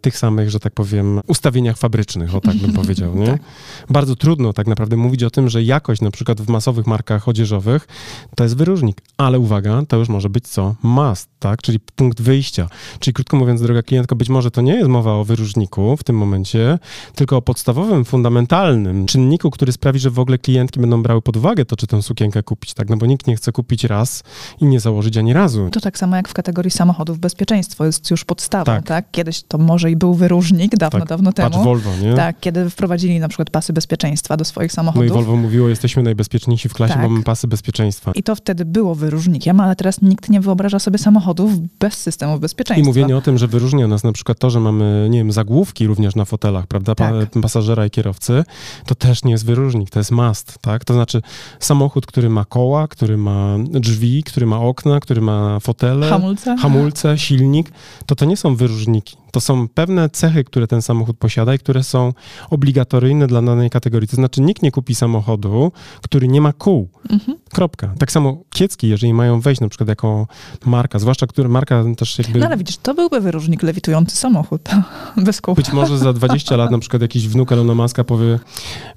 [0.02, 3.28] tych samych, że tak powiem, ustawieniach fabrycznych, o tak bym powiedział, nie?
[3.28, 3.42] tak.
[3.90, 7.88] Bardzo trudno tak naprawdę mówić o tym, że jakość na przykład w masowych markach odzieżowych
[8.36, 10.76] to jest wyróżnik, ale uwaga, to już może być co?
[10.84, 11.62] Must, tak?
[11.62, 12.68] Czyli punkt wyjścia.
[13.00, 16.18] Czyli krótko mówiąc, droga klientka, być może to nie jest mowa o wyróżniku w tym
[16.18, 16.80] momencie,
[17.16, 21.66] tylko o podstawowym, fundamentalnym czynniku, który sprawi, że w ogóle klientki będą brały pod uwagę
[21.66, 22.90] to, czy tę sukienkę kupić, tak?
[22.90, 24.24] No bo nikt nie chce kupić raz
[24.62, 25.70] i nie założyć ani razu.
[25.72, 28.86] To tak samo jak w kategorii samochodów bezpieczeństwo jest już podstawą, tak?
[28.86, 29.12] tak?
[29.12, 31.10] Kiedyś to może i był wyróżnik dawno, tak.
[31.10, 31.50] dawno temu.
[31.50, 32.14] Patrz Volvo, nie?
[32.14, 35.10] Tak, kiedy wprowadzili na przykład pasy bezpieczeństwa do swoich samochodów.
[35.10, 37.04] No i Volvo mówiło, jesteśmy najbezpieczniejsi w klasie, tak.
[37.04, 38.12] mamy pasy bezpieczeństwa.
[38.16, 42.84] I to wtedy było wyróżnikiem, ale teraz nikt nie wyobraża sobie samochodów bez systemów bezpieczeństwa.
[42.84, 45.88] I mówienie o tym, że wyróżnia nas na przykład to, że mamy, nie wiem, zagłówki
[45.88, 46.96] również na fotelach, prawda?
[46.96, 47.14] Tak.
[47.42, 48.44] pasażera i kierowcy,
[48.86, 50.86] to też nie jest wyróżnik, to jest must, tak?
[50.86, 51.22] To znaczy
[51.60, 57.18] samochód, który ma koła, który ma drzwi, który ma okna, który ma fotele, hamulce, hamulce
[57.18, 57.72] silnik,
[58.06, 59.18] to to nie są wyróżniki.
[59.34, 62.14] To są pewne cechy, które ten samochód posiada i które są
[62.50, 64.08] obligatoryjne dla danej kategorii.
[64.08, 66.90] To znaczy nikt nie kupi samochodu, który nie ma kół.
[67.10, 67.38] Mhm.
[67.54, 67.94] Kropka.
[68.00, 70.28] Tak samo kiecki, jeżeli mają wejść na przykład jako
[70.66, 72.40] marka, zwłaszcza która marka też jakby...
[72.40, 74.70] No ale widzisz, to byłby wyróżnik lewitujący samochód
[75.26, 75.56] bez kół.
[75.56, 78.40] Być może za 20 lat na przykład jakiś wnuk Elona Muska powie,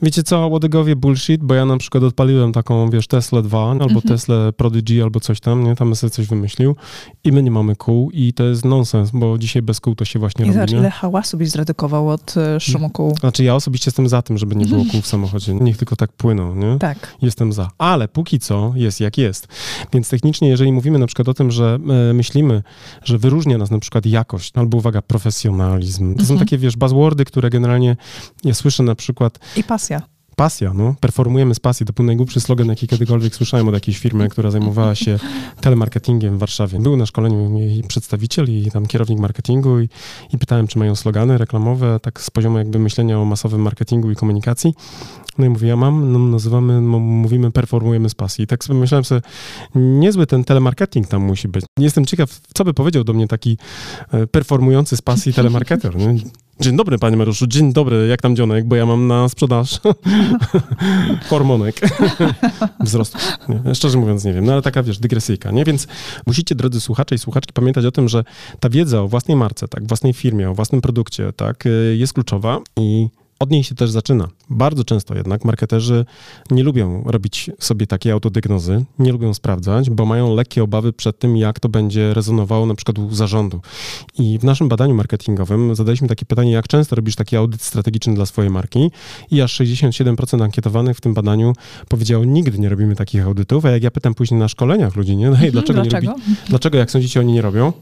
[0.03, 4.01] wiecie co, łodygowie bullshit, bo ja na przykład odpaliłem taką, wiesz, Tesla 2 albo mhm.
[4.01, 5.75] Tesla Prodigy albo coś tam, nie?
[5.75, 6.77] Tam sobie coś wymyślił
[7.25, 10.19] i my nie mamy kół i to jest nonsens, bo dzisiaj bez kół to się
[10.19, 13.17] właśnie I robi, zobacz, ile hałasu byś zredukował od e, szumu kół.
[13.21, 15.55] Znaczy ja osobiście jestem za tym, żeby nie było kół w samochodzie.
[15.55, 16.79] Niech tylko tak płyną, nie?
[16.79, 17.17] Tak.
[17.23, 17.71] Jestem za.
[17.79, 19.49] Ale póki co jest jak jest.
[19.93, 21.79] Więc technicznie, jeżeli mówimy na przykład o tym, że
[22.11, 22.63] e, myślimy,
[23.05, 26.15] że wyróżnia nas na przykład jakość, albo uwaga, profesjonalizm.
[26.15, 26.27] To mhm.
[26.27, 27.97] są takie, wiesz, buzzwordy, które generalnie
[28.45, 29.39] ja słyszę na przykład...
[29.57, 30.95] I pasja pasja, no.
[31.01, 31.87] Performujemy z pasji.
[31.87, 35.19] To był najgłupszy slogan, jaki kiedykolwiek słyszałem od jakiejś firmy, która zajmowała się
[35.61, 36.79] telemarketingiem w Warszawie.
[36.79, 39.89] Był na szkoleniu jej przedstawiciel i tam kierownik marketingu i,
[40.33, 44.17] i pytałem, czy mają slogany reklamowe, tak z poziomu jakby myślenia o masowym marketingu i
[44.17, 44.75] komunikacji.
[45.39, 48.45] No i mówię, ja mam, no, nazywamy, no, mówimy, performujemy z pasji.
[48.45, 49.21] I tak sobie myślałem sobie,
[49.75, 51.65] niezły ten telemarketing tam musi być.
[51.79, 53.59] Jestem ciekaw, co by powiedział do mnie taki
[54.13, 55.97] e, performujący z pasji telemarketer.
[55.97, 56.15] Nie?
[56.61, 59.81] Dzień dobry, panie Mariuszu, dzień dobry, jak tam dzionek, bo ja mam na sprzedaż
[61.29, 61.81] hormonek.
[62.81, 63.19] Wzrostu.
[63.49, 65.65] Nie, szczerze mówiąc nie wiem, no ale taka, wiesz, dygresyjka, nie?
[65.65, 65.87] Więc
[66.27, 68.25] musicie, drodzy słuchacze i słuchaczki, pamiętać o tym, że
[68.61, 72.61] ta wiedza o własnej marce, tak, własnej firmie, o własnym produkcie, tak, y, jest kluczowa
[72.77, 74.29] i od niej się też zaczyna.
[74.51, 76.05] Bardzo często jednak marketerzy
[76.51, 81.37] nie lubią robić sobie takiej autodiagnozy, nie lubią sprawdzać, bo mają lekkie obawy przed tym,
[81.37, 83.61] jak to będzie rezonowało na przykład u zarządu.
[84.19, 88.27] I w naszym badaniu marketingowym zadaliśmy takie pytanie, jak często robisz taki audyt strategiczny dla
[88.27, 88.91] swojej marki
[89.31, 91.53] i aż 67% ankietowanych w tym badaniu
[91.89, 95.31] powiedziało, nigdy nie robimy takich audytów, a jak ja pytam później na szkoleniach ludzi, nie?
[95.31, 96.07] No i dlaczego, dlaczego?
[96.07, 97.73] nie robi, dlaczego jak sądzicie oni nie robią?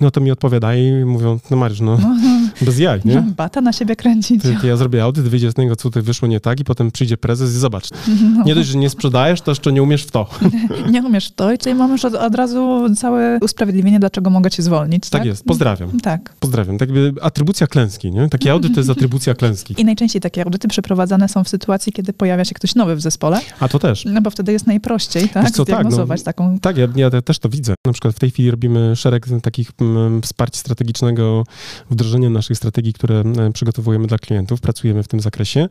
[0.00, 2.41] No to mi odpowiadają i mówią, no Mariusz, no, no, no.
[2.64, 3.24] Bez jaj, nie?
[3.36, 4.42] Bata na siebie kręcić.
[4.42, 6.90] Ty, ty ja zrobię audyt, wyjdzie z tego, co tutaj wyszło nie tak i potem
[6.90, 7.88] przyjdzie prezes i zobacz.
[8.22, 8.44] No.
[8.44, 10.26] Nie dość, że nie sprzedajesz, to jeszcze nie umiesz w to.
[10.92, 14.50] Nie umiesz w to i tutaj mamy już od, od, razu całe usprawiedliwienie, dlaczego mogę
[14.50, 15.02] cię zwolnić.
[15.02, 16.00] Tak, tak jest, pozdrawiam.
[16.00, 16.34] Tak.
[16.40, 16.78] Pozdrawiam.
[16.78, 18.28] Tak jakby atrybucja klęski, nie?
[18.28, 19.74] Taki audyt to jest atrybucja klęski.
[19.78, 23.40] I najczęściej takie audyty przeprowadzane są w sytuacji, kiedy pojawia się ktoś nowy w zespole.
[23.60, 24.04] A to też.
[24.04, 25.50] No bo wtedy jest najprościej, tak?
[25.50, 26.58] Co, tak, no, taką...
[26.58, 27.74] Tak, ja, ja też to widzę.
[27.86, 31.44] Na przykład w tej chwili robimy szereg takich mm, wsparć strategicznego,
[31.90, 35.68] wdrożenia naszych strategii, które e, przygotowujemy dla klientów, pracujemy w tym zakresie.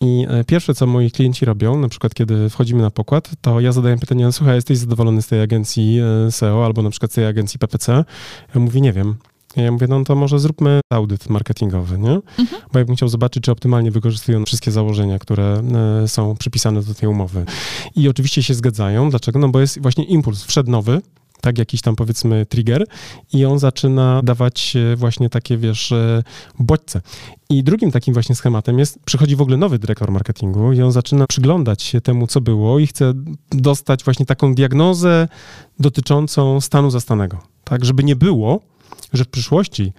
[0.00, 3.72] I e, pierwsze, co moi klienci robią, na przykład kiedy wchodzimy na pokład, to ja
[3.72, 7.26] zadaję pytanie, słuchaj, jesteś zadowolony z tej agencji e, SEO albo na przykład z tej
[7.26, 8.04] agencji PPC?
[8.54, 9.16] Ja mówię, nie wiem.
[9.56, 12.20] Ja mówię, no to może zróbmy audyt marketingowy, nie?
[12.38, 12.62] Mhm.
[12.72, 15.62] Bo ja bym chciał zobaczyć, czy optymalnie wykorzystują wszystkie założenia, które
[16.06, 17.44] są przypisane do tej umowy.
[17.96, 19.10] I oczywiście się zgadzają.
[19.10, 19.38] Dlaczego?
[19.38, 21.00] No bo jest właśnie impuls, wszedł nowy,
[21.42, 22.86] tak, jakiś tam powiedzmy trigger
[23.32, 26.22] i on zaczyna dawać właśnie takie, wiesz, e,
[26.58, 27.00] bodźce.
[27.50, 31.26] I drugim takim właśnie schematem jest, przychodzi w ogóle nowy dyrektor marketingu i on zaczyna
[31.26, 33.12] przyglądać się temu, co było i chce
[33.50, 35.28] dostać właśnie taką diagnozę
[35.80, 37.38] dotyczącą stanu zastanego.
[37.64, 38.60] Tak, żeby nie było,
[39.12, 39.92] że w przyszłości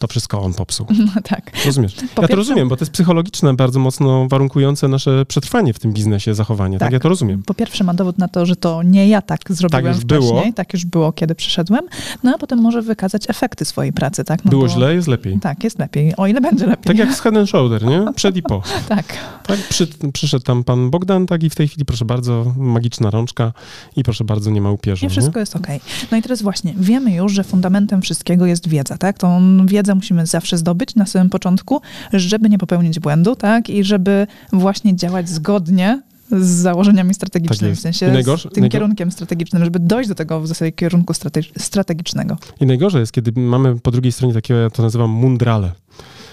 [0.00, 0.86] to wszystko on popsuł.
[1.14, 1.52] No tak.
[1.66, 1.94] Rozumiesz?
[1.94, 2.28] Po ja pierwsze...
[2.28, 6.78] to rozumiem, bo to jest psychologiczne, bardzo mocno warunkujące nasze przetrwanie w tym biznesie, zachowanie.
[6.78, 7.42] Tak, tak ja to rozumiem.
[7.42, 10.42] Po pierwsze ma dowód na to, że to nie ja tak zrobiłem tak już wcześniej,
[10.42, 10.52] było.
[10.54, 11.80] tak już było, kiedy przyszedłem,
[12.22, 14.44] no a potem może wykazać efekty swojej pracy, tak?
[14.44, 14.68] No było bo...
[14.68, 15.38] źle, jest lepiej.
[15.40, 16.84] Tak, jest lepiej, o ile będzie lepiej.
[16.84, 18.04] Tak jak z head and shoulder, nie?
[18.16, 18.62] Przed i po.
[18.88, 19.04] tak.
[19.46, 23.52] Tak, przy, przyszedł tam pan Bogdan, tak i w tej chwili, proszę bardzo, magiczna rączka
[23.96, 25.06] i proszę bardzo, nie ma upierzu.
[25.06, 25.40] Nie, wszystko nie?
[25.40, 25.76] jest okej.
[25.76, 26.08] Okay.
[26.10, 29.18] No i teraz właśnie, wiemy już, że fundamentem wszystkiego jest wiedza, tak?
[29.18, 31.80] Tą wiedzę musimy zawsze zdobyć na samym początku,
[32.12, 33.70] żeby nie popełnić błędu, tak?
[33.70, 39.64] I żeby właśnie działać zgodnie z założeniami strategicznymi, tak w sensie z tym kierunkiem strategicznym,
[39.64, 41.14] żeby dojść do tego w zasadzie kierunku
[41.58, 42.36] strategicznego.
[42.60, 45.72] I najgorzej jest, kiedy mamy po drugiej stronie takiego, ja to nazywam mundrale.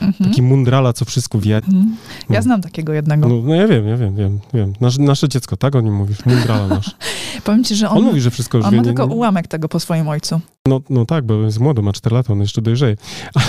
[0.02, 0.30] Mhm.
[0.30, 1.56] Taki mundrala, co wszystko wie.
[1.56, 1.96] Mhm.
[2.30, 2.42] Ja no.
[2.42, 3.28] znam takiego jednego.
[3.28, 4.74] No, no, ja wiem, ja wiem, wiem, wiem.
[4.82, 6.96] Nasze, nasze dziecko, tak o nim mówisz, mundrala nasz.
[7.44, 8.78] Powiem ci, że on, on mówi, że wszystko już on wie.
[8.78, 10.42] ma tylko ułamek tego po swoim ojcu.
[10.68, 12.96] No, no tak, bo jest młody, ma 4 lata, on jeszcze dojrzeje.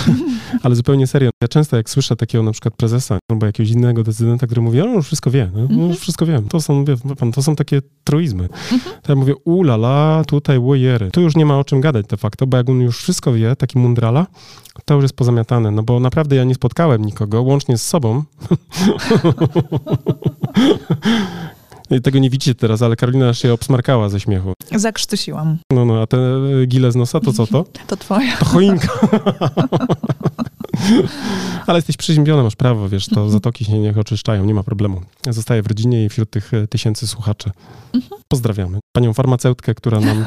[0.63, 4.45] Ale zupełnie serio, ja często jak słyszę takiego na przykład prezesa albo jakiegoś innego decydenta,
[4.45, 5.89] który mówi, on już wszystko wie, no, mhm.
[5.89, 6.47] już wszystko wiem.
[6.47, 8.43] To są, wie pan, to są takie truizmy.
[8.43, 8.81] Mhm.
[9.01, 11.11] To ja mówię, ulala, tutaj łojery.
[11.11, 13.55] Tu już nie ma o czym gadać de facto, bo jak on już wszystko wie,
[13.55, 14.27] taki mundrala,
[14.85, 18.23] to już jest pozamiatane, no bo naprawdę ja nie spotkałem nikogo, łącznie z sobą,
[22.03, 24.53] Tego nie widzicie teraz, ale Karolina się obsmarkała ze śmiechu.
[24.75, 25.57] Zakrztusiłam.
[25.73, 26.17] No, no, a te
[26.67, 27.65] gile z nosa, to co to?
[27.87, 28.37] To twoja.
[28.37, 28.87] To choinka.
[31.67, 35.01] ale jesteś przeziębiona, masz prawo, wiesz, to zatoki się niech oczyszczają, nie ma problemu.
[35.29, 37.51] Zostaję w rodzinie i wśród tych e, tysięcy słuchaczy.
[38.27, 38.79] Pozdrawiamy.
[38.95, 40.25] Panią farmaceutkę, która nam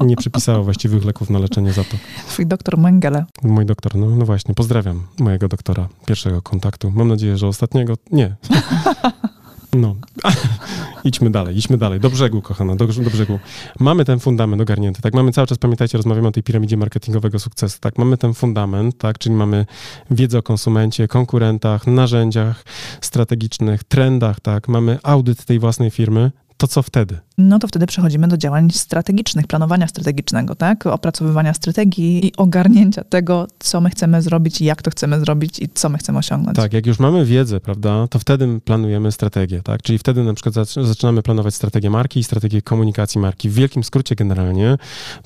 [0.00, 2.00] nie przypisała właściwych leków na leczenie zatok.
[2.28, 3.24] Twój doktor Mengele.
[3.42, 6.90] Mój doktor, no, no właśnie, pozdrawiam mojego doktora pierwszego kontaktu.
[6.90, 8.36] Mam nadzieję, że ostatniego nie.
[9.72, 9.96] No,
[11.04, 12.00] idźmy dalej, idźmy dalej.
[12.00, 13.38] Do brzegu, kochana, do, do brzegu.
[13.80, 15.14] Mamy ten fundament ogarnięty, tak?
[15.14, 17.98] Mamy cały czas, pamiętajcie, rozmawiamy o tej piramidzie marketingowego sukcesu, tak?
[17.98, 19.18] Mamy ten fundament, tak?
[19.18, 19.66] Czyli mamy
[20.10, 22.64] wiedzę o konsumencie, konkurentach, narzędziach
[23.00, 24.68] strategicznych, trendach, tak?
[24.68, 26.30] Mamy audyt tej własnej firmy,
[26.60, 27.18] to co wtedy?
[27.38, 30.86] No to wtedy przechodzimy do działań strategicznych, planowania strategicznego, tak?
[30.86, 35.88] Opracowywania strategii i ogarnięcia tego, co my chcemy zrobić, jak to chcemy zrobić i co
[35.88, 36.56] my chcemy osiągnąć.
[36.56, 39.82] Tak, jak już mamy wiedzę, prawda, to wtedy planujemy strategię, tak?
[39.82, 43.48] Czyli wtedy na przykład zaczynamy planować strategię marki i strategię komunikacji marki.
[43.48, 44.76] W wielkim skrócie generalnie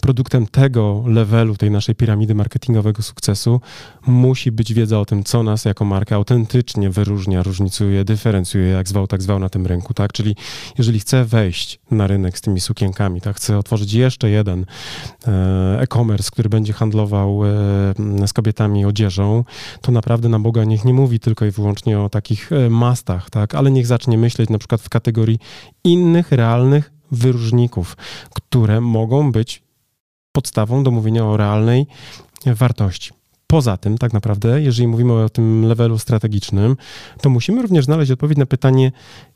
[0.01, 3.61] produktem tego levelu, tej naszej piramidy marketingowego sukcesu
[4.07, 9.07] musi być wiedza o tym, co nas jako marka autentycznie wyróżnia, różnicuje, dyferencjuje, jak zwał,
[9.07, 10.13] tak zwał na tym rynku, tak?
[10.13, 10.37] Czyli
[10.79, 13.37] jeżeli chcę wejść na rynek z tymi sukienkami, tak?
[13.37, 14.67] Chcę otworzyć jeszcze jeden
[15.27, 17.49] e, e-commerce, który będzie handlował e,
[18.27, 19.45] z kobietami odzieżą,
[19.81, 23.55] to naprawdę na Boga niech nie mówi tylko i wyłącznie o takich e, mastach, tak?
[23.55, 25.39] Ale niech zacznie myśleć na przykład w kategorii
[25.85, 27.97] innych realnych wyróżników,
[28.35, 29.63] które mogą być
[30.33, 31.87] podstawą do mówienia o realnej
[32.47, 33.13] wartości.
[33.47, 36.77] Poza tym, tak naprawdę, jeżeli mówimy o tym levelu strategicznym,
[37.21, 38.93] to musimy również znaleźć odpowiedź na pytanie,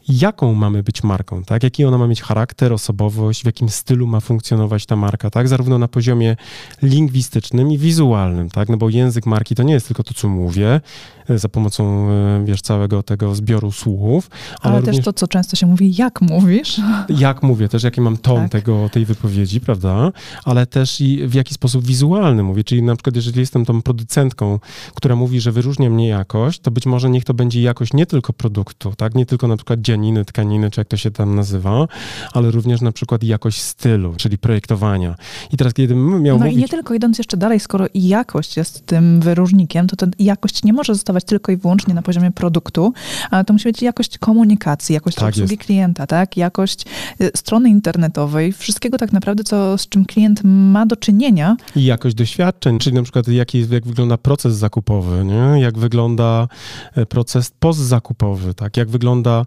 [0.08, 1.62] jaką mamy być marką, tak?
[1.62, 5.48] Jaki ona ma mieć charakter, osobowość, w jakim stylu ma funkcjonować ta marka, tak?
[5.48, 6.36] Zarówno na poziomie
[6.82, 8.68] lingwistycznym i wizualnym, tak?
[8.68, 10.80] No bo język marki to nie jest tylko to, co mówię,
[11.28, 14.30] e, za pomocą, e, wiesz, całego tego zbioru słów.
[14.50, 14.96] Ale, ale również...
[14.96, 16.80] też to, co często się mówi, jak mówisz.
[17.18, 18.50] Jak mówię, też jaki mam ton tak.
[18.50, 20.12] tego, tej wypowiedzi, prawda?
[20.44, 24.58] Ale też i w jaki sposób wizualny mówię, czyli na przykład jeżeli jestem tą producentką,
[24.94, 28.32] która mówi, że wyróżnia mnie jakość, to być może niech to będzie jakość nie tylko
[28.32, 29.14] produktu, tak?
[29.14, 31.88] Nie tylko na przykład dzień tkaniny, tkaniny, czy jak to się tam nazywa,
[32.32, 35.14] ale również na przykład jakość stylu, czyli projektowania.
[35.52, 36.58] I teraz, kiedy miał No mówić...
[36.58, 40.72] i nie tylko idąc jeszcze dalej, skoro jakość jest tym wyróżnikiem, to ta jakość nie
[40.72, 42.92] może zostawać tylko i wyłącznie na poziomie produktu,
[43.30, 45.62] ale to musi być jakość komunikacji, jakość tak obsługi jest.
[45.62, 46.36] klienta, tak?
[46.36, 46.84] Jakość
[47.20, 51.56] y, strony internetowej, wszystkiego tak naprawdę, co, z czym klient ma do czynienia.
[51.76, 55.60] I jakość doświadczeń, czyli na przykład jaki, jak wygląda proces zakupowy, nie?
[55.60, 56.48] jak wygląda
[56.94, 58.76] e, proces postzakupowy, tak?
[58.76, 59.44] jak wygląda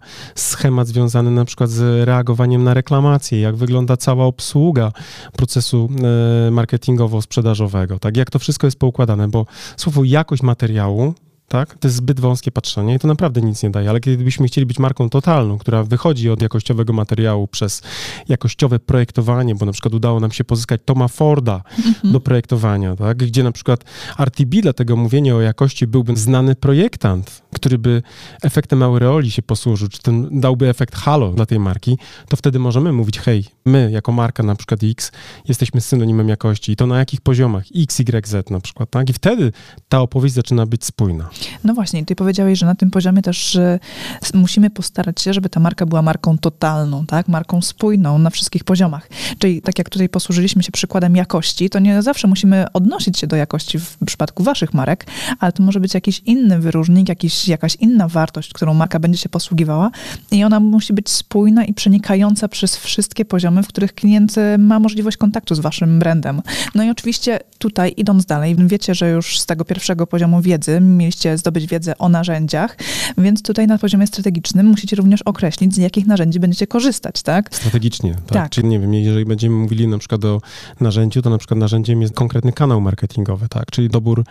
[0.48, 4.92] schemat związany na przykład z reagowaniem na reklamacje, jak wygląda cała obsługa
[5.32, 5.88] procesu
[6.48, 8.16] e, marketingowo-sprzedażowego, tak?
[8.16, 11.14] Jak to wszystko jest poukładane, bo słowo jakość materiału
[11.52, 11.78] tak?
[11.78, 14.78] To jest zbyt wąskie patrzenie i to naprawdę nic nie daje, ale gdybyśmy chcieli być
[14.78, 17.82] marką totalną, która wychodzi od jakościowego materiału przez
[18.28, 22.12] jakościowe projektowanie, bo na przykład udało nam się pozyskać Toma Forda mhm.
[22.12, 23.16] do projektowania, tak?
[23.16, 23.84] Gdzie na przykład
[24.18, 28.02] RTB dla tego mówienia o jakości byłby znany projektant, który by
[28.42, 32.92] efektem aureoli się posłużył, czy ten dałby efekt halo dla tej marki, to wtedy możemy
[32.92, 35.12] mówić, hej, my jako marka na przykład X
[35.48, 37.64] jesteśmy synonimem jakości i to na jakich poziomach?
[37.76, 39.10] X, Y, Z na przykład, tak?
[39.10, 39.52] I wtedy
[39.88, 41.30] ta opowieść zaczyna być spójna.
[41.64, 43.58] No właśnie, ty powiedziałeś, że na tym poziomie też
[44.34, 47.28] musimy postarać się, żeby ta marka była marką totalną, tak?
[47.28, 49.08] Marką spójną na wszystkich poziomach.
[49.38, 53.36] Czyli tak jak tutaj posłużyliśmy się przykładem jakości, to nie zawsze musimy odnosić się do
[53.36, 55.06] jakości w przypadku waszych marek,
[55.38, 59.28] ale to może być jakiś inny wyróżnik, jakiś, jakaś inna wartość, którą marka będzie się
[59.28, 59.90] posługiwała
[60.30, 65.16] i ona musi być spójna i przenikająca przez wszystkie poziomy, w których klient ma możliwość
[65.16, 66.42] kontaktu z waszym brandem.
[66.74, 71.38] No i oczywiście tutaj idąc dalej, wiecie, że już z tego pierwszego poziomu wiedzy mieliście
[71.38, 72.76] zdobyć wiedzę o narzędziach,
[73.18, 77.54] więc tutaj na poziomie strategicznym musicie również określić, z jakich narzędzi będziecie korzystać, tak?
[77.54, 78.28] Strategicznie, tak.
[78.28, 78.50] tak.
[78.50, 80.40] Czyli nie wiem, jeżeli będziemy mówili na przykład o
[80.80, 83.70] narzędziu, to na przykład narzędziem jest konkretny kanał marketingowy, tak?
[83.70, 84.24] Czyli dobór,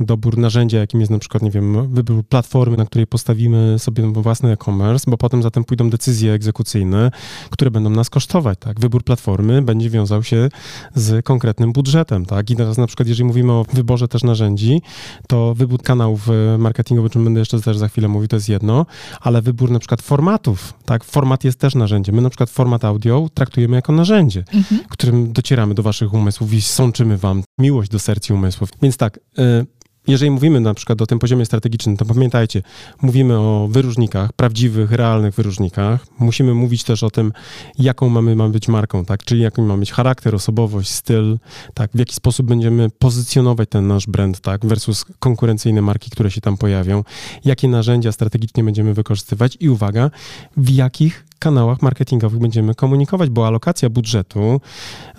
[0.00, 4.52] dobór narzędzia, jakim jest na przykład, nie wiem, wybór platformy, na której postawimy sobie własny
[4.52, 7.10] e-commerce, bo potem za tym pójdą decyzje egzekucyjne,
[7.50, 8.80] które będą nas kosztować, tak?
[8.80, 10.48] Wybór platformy będzie wiązał się
[10.94, 12.50] z konkretnym budżetem, tak?
[12.50, 14.82] I teraz na przykład, jeżeli mówimy o wyborze też narzędzi,
[15.28, 18.86] to wybór kanałów marketingowy, czym będę jeszcze też za chwilę mówił, to jest jedno,
[19.20, 22.14] ale wybór na przykład formatów, tak, format jest też narzędziem.
[22.14, 24.80] My na przykład format audio traktujemy jako narzędzie, mhm.
[24.88, 28.68] którym docieramy do waszych umysłów i sączymy wam miłość do serc i umysłów.
[28.82, 29.73] Więc tak, y,
[30.06, 32.62] jeżeli mówimy na przykład o tym poziomie strategicznym, to pamiętajcie,
[33.02, 36.06] mówimy o wyróżnikach, prawdziwych, realnych wyróżnikach.
[36.18, 37.32] Musimy mówić też o tym,
[37.78, 39.24] jaką mamy, mamy być marką, tak?
[39.24, 41.38] Czyli jaki ma mieć charakter, osobowość, styl,
[41.74, 41.90] tak?
[41.94, 44.66] W jaki sposób będziemy pozycjonować ten nasz brand, tak?
[44.66, 47.04] Versus konkurencyjne marki, które się tam pojawią.
[47.44, 50.10] Jakie narzędzia strategicznie będziemy wykorzystywać i uwaga,
[50.56, 54.60] w jakich kanałach marketingowych będziemy komunikować, bo alokacja budżetu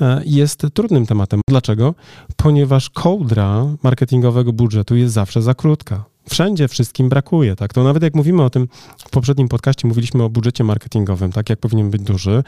[0.02, 1.42] e, jest trudnym tematem.
[1.50, 1.96] Dlaczego?
[2.36, 6.15] Ponieważ kołdra marketingowego budżetu jest zawsze za krótka.
[6.30, 7.74] Wszędzie wszystkim brakuje, tak?
[7.74, 11.60] To nawet jak mówimy o tym, w poprzednim podcaście mówiliśmy o budżecie marketingowym, tak, jak
[11.60, 12.44] powinien być duży,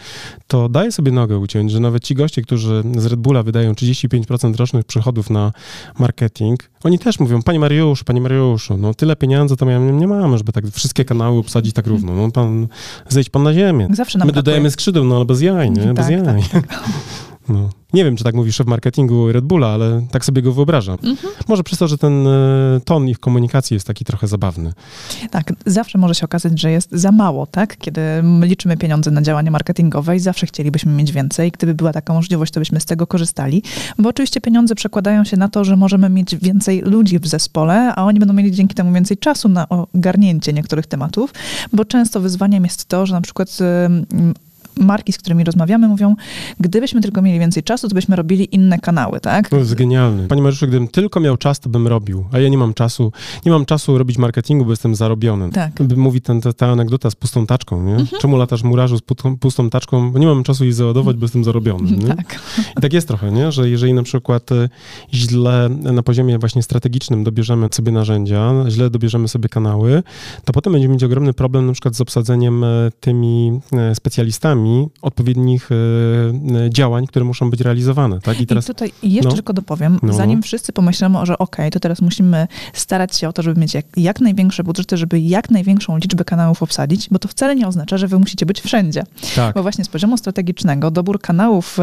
[0.48, 4.56] to daje sobie nogę uciąć, że nawet ci goście, którzy z Red Bulla wydają 35%
[4.56, 5.52] rocznych przychodów na
[6.00, 10.38] marketing, oni też mówią, panie Mariuszu, panie Mariuszu, no tyle pieniędzy to ja nie mamy,
[10.38, 12.16] żeby tak wszystkie kanały obsadzić tak równo.
[12.16, 12.68] No pan,
[13.10, 13.88] zejdź pan na ziemię.
[13.94, 15.94] Zawsze nam My dodajemy skrzydeł, no ale bez jaj, nie?
[15.94, 16.44] Bez Tak, jaj.
[16.44, 16.78] tak, tak.
[17.50, 17.70] No.
[17.94, 20.98] Nie wiem, czy tak mówi szef marketingu Red Bulla, ale tak sobie go wyobrażam.
[21.04, 21.34] Mhm.
[21.48, 24.74] Może przez to, że ten e, ton ich komunikacji jest taki trochę zabawny.
[25.32, 27.78] Tak, zawsze może się okazać, że jest za mało, tak?
[27.78, 28.02] Kiedy
[28.42, 31.52] liczymy pieniądze na działania marketingowe i zawsze chcielibyśmy mieć więcej.
[31.52, 33.64] Gdyby była taka możliwość, to byśmy z tego korzystali.
[33.98, 38.06] Bo oczywiście pieniądze przekładają się na to, że możemy mieć więcej ludzi w zespole, a
[38.06, 41.34] oni będą mieli dzięki temu więcej czasu na ogarnięcie niektórych tematów,
[41.74, 43.58] bo często wyzwaniem jest to, że na przykład
[44.80, 46.16] marki, z którymi rozmawiamy, mówią,
[46.60, 49.50] gdybyśmy tylko mieli więcej czasu, to byśmy robili inne kanały, tak?
[49.50, 50.28] To jest genialne.
[50.28, 53.12] Panie Mariuszu, gdybym tylko miał czas, to bym robił, a ja nie mam czasu.
[53.46, 55.50] Nie mam czasu robić marketingu, bo jestem zarobiony.
[55.50, 55.72] Tak.
[55.96, 57.96] Mówi ten, ta, ta anegdota z pustą taczką, nie?
[57.96, 58.22] Mhm.
[58.22, 60.12] Czemu latasz murarzu z pustą, pustą taczką?
[60.12, 61.92] Bo nie mam czasu jej załadować, bo jestem zarobiony.
[61.98, 62.08] Nie?
[62.08, 62.40] Tak.
[62.78, 63.52] I tak jest trochę, nie?
[63.52, 64.70] że jeżeli na przykład e,
[65.14, 70.04] źle na poziomie właśnie strategicznym dobierzemy sobie narzędzia, źle dobierzemy sobie kanały,
[70.46, 72.68] to potem będziemy mieć ogromny problem na przykład z obsadzeniem e,
[73.00, 73.96] tymi e,
[74.68, 78.20] specjalistami odpowiednich e, działań, które muszą być realizowane.
[78.20, 78.42] Tak?
[78.42, 79.36] I, tutaj jeszcze no.
[79.36, 80.14] tylko dopowiem, No.
[80.14, 83.86] zanim wszyscy pomyślimy, że okej, to teraz musimy starać się o to, żeby mieć jak,
[83.98, 88.08] jak największe budżety, żeby jak największą liczbę kanałów obsadzić, bo to wcale nie oznacza, że
[88.08, 89.04] wy musicie być wszędzie.
[89.36, 89.56] tak.
[89.56, 91.78] Bo właśnie z poziomu strategicznego dobór kanałów,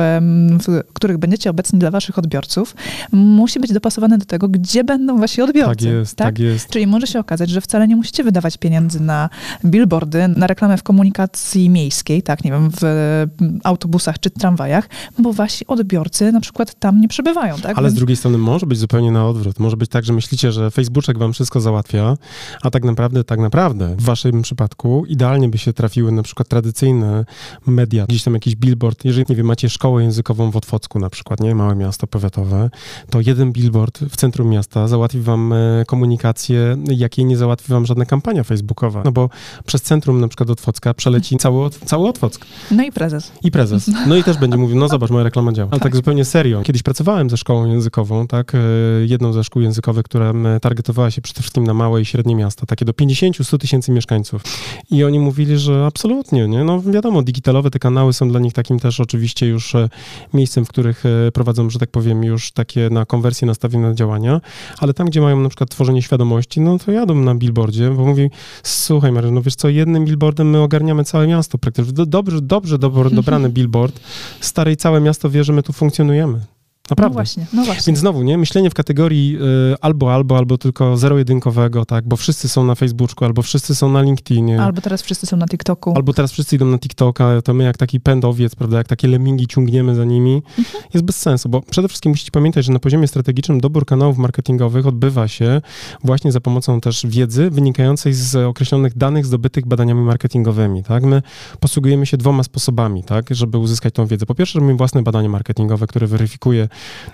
[0.62, 2.74] w których będziecie obecni dla waszych odbiorców,
[3.12, 5.84] musi być dopasowany do tego, gdzie będą wasi odbiorcy.
[5.84, 6.68] Tak jest, tak, jest.
[6.70, 9.30] Czyli może się okazać, że wcale nie musicie wydawać pieniędzy na
[9.64, 13.26] billboardy, na reklamę w komunikacji miejskiej, tak, nie wiem, w
[13.64, 17.78] autobusach czy tramwajach, bo wasi odbiorcy na przykład tam nie przebywają, tak?
[17.78, 19.58] Ale z drugiej strony może być zupełnie na odwrót.
[19.58, 22.16] Może być tak, że myślicie, że Facebooczek wam wszystko załatwia,
[22.62, 27.24] a tak naprawdę, tak naprawdę w waszym przypadku idealnie by się trafiły na przykład tradycyjne
[27.66, 29.04] media, gdzieś tam jakiś billboard.
[29.04, 31.54] Jeżeli, nie wiem, macie szkołę językową w Otwocku na przykład, nie?
[31.54, 32.70] Małe miasto powiatowe,
[33.10, 38.04] to jeden billboard w centrum miasta załatwi wam e, komunikację, jakiej nie załatwi wam żadna
[38.04, 39.02] kampania facebookowa.
[39.04, 39.30] No bo
[39.66, 42.46] przez centrum na przykład Otwocka przeleci cały, cały Otwock.
[42.70, 43.32] No i prezes.
[43.44, 43.90] I prezes.
[44.06, 45.68] No i też będzie mówił, no zobacz, moja reklama działa.
[45.70, 46.62] Ale tak zupełnie serio.
[46.62, 48.58] Kiedyś pracowałem ze szkołą językową, tak, e,
[49.06, 52.84] jedną ze szkół językowych, która targetowała się przede wszystkim na małe i średnie miasta, takie
[52.84, 54.42] do 50-100 tysięcy mieszkańców.
[54.90, 56.64] I oni mówili, że absolutnie, nie?
[56.64, 59.88] No wiadomo, digitalowe te kanały są dla nich takim też oczywiście już e,
[60.34, 64.40] miejscem, w których e, prowadzą, że tak powiem, już takie na konwersję nastawione działania,
[64.78, 68.30] ale tam, gdzie mają na przykład tworzenie świadomości, no to jadą na billboardzie, bo mówi,
[68.62, 71.92] słuchaj Mariusz, no wiesz co, jednym billboardem my ogarniamy całe miasto praktycznie.
[71.92, 74.00] Do- Dobrze, dobrze dobro, dobrany billboard,
[74.40, 76.53] stare i całe miasto wie, że my tu funkcjonujemy.
[76.84, 77.14] No Naprawdę.
[77.14, 77.82] właśnie, no właśnie.
[77.86, 78.38] Więc znowu, nie?
[78.38, 79.36] Myślenie w kategorii
[79.72, 82.08] y, albo, albo, albo tylko zero-jedynkowego, tak?
[82.08, 84.62] Bo wszyscy są na Facebooku, albo wszyscy są na LinkedInie.
[84.62, 85.92] Albo teraz wszyscy są na TikToku.
[85.96, 89.46] Albo teraz wszyscy idą na TikToka, to my jak taki pędowiec, prawda, jak takie lemingi
[89.46, 90.84] ciągniemy za nimi, Mhm.
[90.94, 94.86] jest bez sensu, bo przede wszystkim musicie pamiętać, że na poziomie strategicznym dobór kanałów marketingowych
[94.86, 95.60] odbywa się
[96.04, 101.04] właśnie za pomocą też wiedzy wynikającej z określonych danych zdobytych badaniami marketingowymi, tak?
[101.04, 101.22] My
[101.60, 104.26] posługujemy się dwoma sposobami, tak, żeby uzyskać tą wiedzę.
[104.26, 106.68] Po pierwsze, robimy własne badanie marketingowe, które weryfikuje,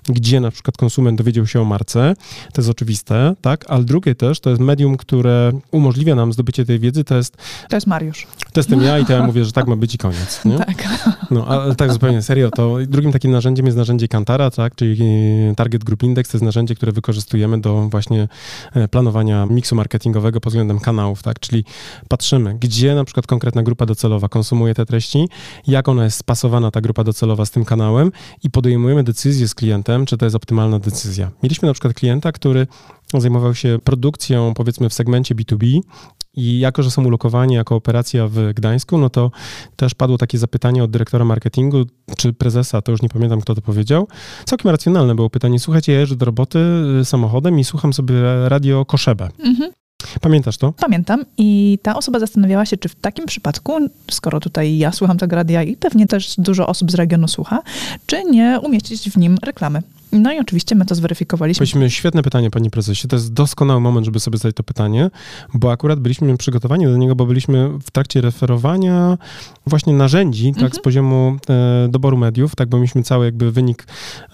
[0.09, 2.15] gdzie na przykład konsument dowiedział się o marce,
[2.53, 6.79] to jest oczywiste, tak, ale drugie też, to jest medium, które umożliwia nam zdobycie tej
[6.79, 7.37] wiedzy, to jest
[7.69, 8.27] To jest Mariusz.
[8.53, 10.45] to jestem ja i to ja mówię, że tak ma być i koniec.
[10.45, 10.59] Nie?
[10.71, 10.89] Tak.
[11.31, 14.99] No, ale tak zupełnie serio, to drugim takim narzędziem jest narzędzie Kantara, tak, czyli
[15.57, 18.29] Target Group Index, to jest narzędzie, które wykorzystujemy do właśnie
[18.75, 21.65] e, planowania miksu marketingowego pod względem kanałów, tak, czyli
[22.09, 25.29] patrzymy, gdzie na przykład konkretna grupa docelowa konsumuje te treści,
[25.67, 30.07] jak ona jest spasowana, ta grupa docelowa z tym kanałem i podejmujemy decyzję z klientem,
[30.07, 31.31] czy to jest optymalna decyzja.
[31.43, 32.67] Mieliśmy na przykład klienta, który
[33.15, 35.81] zajmował się produkcją, powiedzmy, w segmencie B2B
[36.35, 39.31] i jako, że są ulokowani jako operacja w Gdańsku, no to
[39.77, 41.85] też padło takie zapytanie od dyrektora marketingu,
[42.17, 44.09] czy prezesa, to już nie pamiętam, kto to powiedział.
[44.45, 45.59] Całkiem racjonalne było pytanie.
[45.59, 46.59] Słuchajcie, ja jeżdżę do roboty
[47.01, 48.15] y, samochodem i słucham sobie
[48.49, 49.29] radio Koszebę.
[49.39, 49.71] Mhm.
[50.21, 50.73] Pamiętasz to?
[50.73, 53.73] Pamiętam i ta osoba zastanawiała się, czy w takim przypadku,
[54.11, 57.63] skoro tutaj ja słucham tego radia i pewnie też dużo osób z regionu słucha,
[58.07, 59.83] czy nie umieścić w nim reklamy.
[60.13, 61.65] No i oczywiście my to zweryfikowaliśmy.
[61.65, 63.09] Byliśmy świetne pytanie, panie prezesie.
[63.09, 65.11] To jest doskonały moment, żeby sobie zadać to pytanie,
[65.55, 69.19] bo akurat byliśmy przygotowani do niego, bo byliśmy w trakcie referowania
[69.67, 73.87] właśnie narzędzi, tak, z poziomu e, doboru mediów, tak, bo mieliśmy cały jakby wynik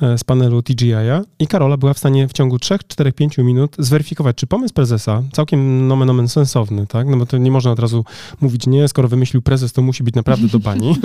[0.03, 3.77] e, z panelu TGI-a i Karola była w stanie w ciągu 3, 4, 5 minut
[3.79, 7.79] zweryfikować, czy pomysł prezesa, całkiem nomen omen sensowny, tak, no bo to nie można od
[7.79, 8.05] razu
[8.41, 10.97] mówić, nie, skoro wymyślił prezes, to musi być naprawdę do bani.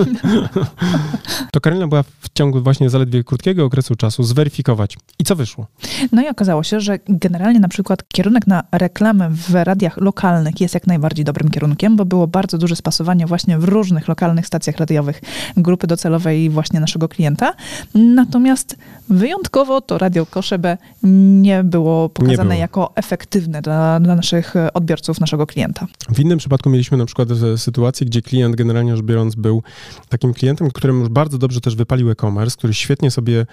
[1.54, 4.98] to Karolina była w ciągu właśnie zaledwie krótkiego okresu czasu zweryfikować zweryfikować.
[5.20, 5.68] I co wyszło?
[6.12, 10.74] No i okazało się, że generalnie na przykład kierunek na reklamę w radiach lokalnych jest
[10.74, 15.22] jak najbardziej dobrym kierunkiem, bo było bardzo duże spasowanie właśnie w różnych lokalnych stacjach radiowych
[15.58, 17.54] grupy docelowej właśnie naszego klienta.
[17.96, 18.78] Natomiast
[19.10, 22.60] wyjątkowo to Radio Koszebe nie było pokazane nie było.
[22.60, 25.88] jako efektywne dla, dla naszych odbiorców, naszego klienta.
[26.10, 29.64] W innym przypadku mieliśmy na przykład sytuację, gdzie klient generalnie rzecz biorąc był
[30.10, 33.46] takim klientem, którym już bardzo dobrze też wypalił e-commerce, który świetnie sobie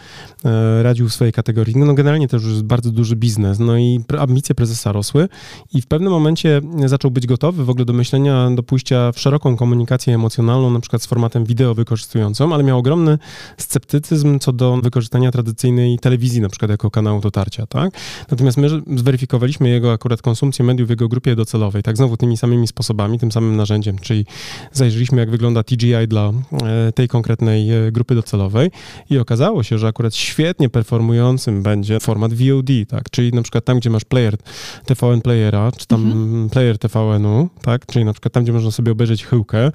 [0.45, 1.77] e, radził w swojej kategorii.
[1.77, 5.29] No, no generalnie też już jest bardzo duży biznes, no i ambicje prezesa rosły
[5.75, 9.57] i w pewnym momencie zaczął być gotowy w ogóle do myślenia, do pójścia w szeroką
[9.57, 13.19] komunikację emocjonalną, na przykład z formatem wideo wykorzystującą, ale miał ogromny
[13.59, 17.91] sceptycyzm co do wykorzystania tradycyjnej telewizji, na przykład jako kanału dotarcia, tak?
[18.31, 22.67] Natomiast my zweryfikowaliśmy jego akurat konsumpcję mediów w jego grupie docelowej, tak znowu tymi samymi
[22.67, 24.27] sposobami, tym samym narzędziem, czyli
[24.73, 28.71] zajrzeliśmy, jak wygląda TGI dla e, tej konkretnej e, grupy docelowej
[29.11, 33.11] i okazało się, że akurat świetnie performującym będzie format VOD, tak?
[33.11, 34.37] Czyli na przykład tam, gdzie masz player
[34.85, 36.51] TVN Playera, czy tam mhm.
[36.51, 37.87] player TVN-u, tak?
[37.87, 39.71] Czyli na przykład tam, gdzie można sobie obejrzeć chyłkę,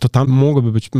[0.00, 0.90] to tam mogłyby być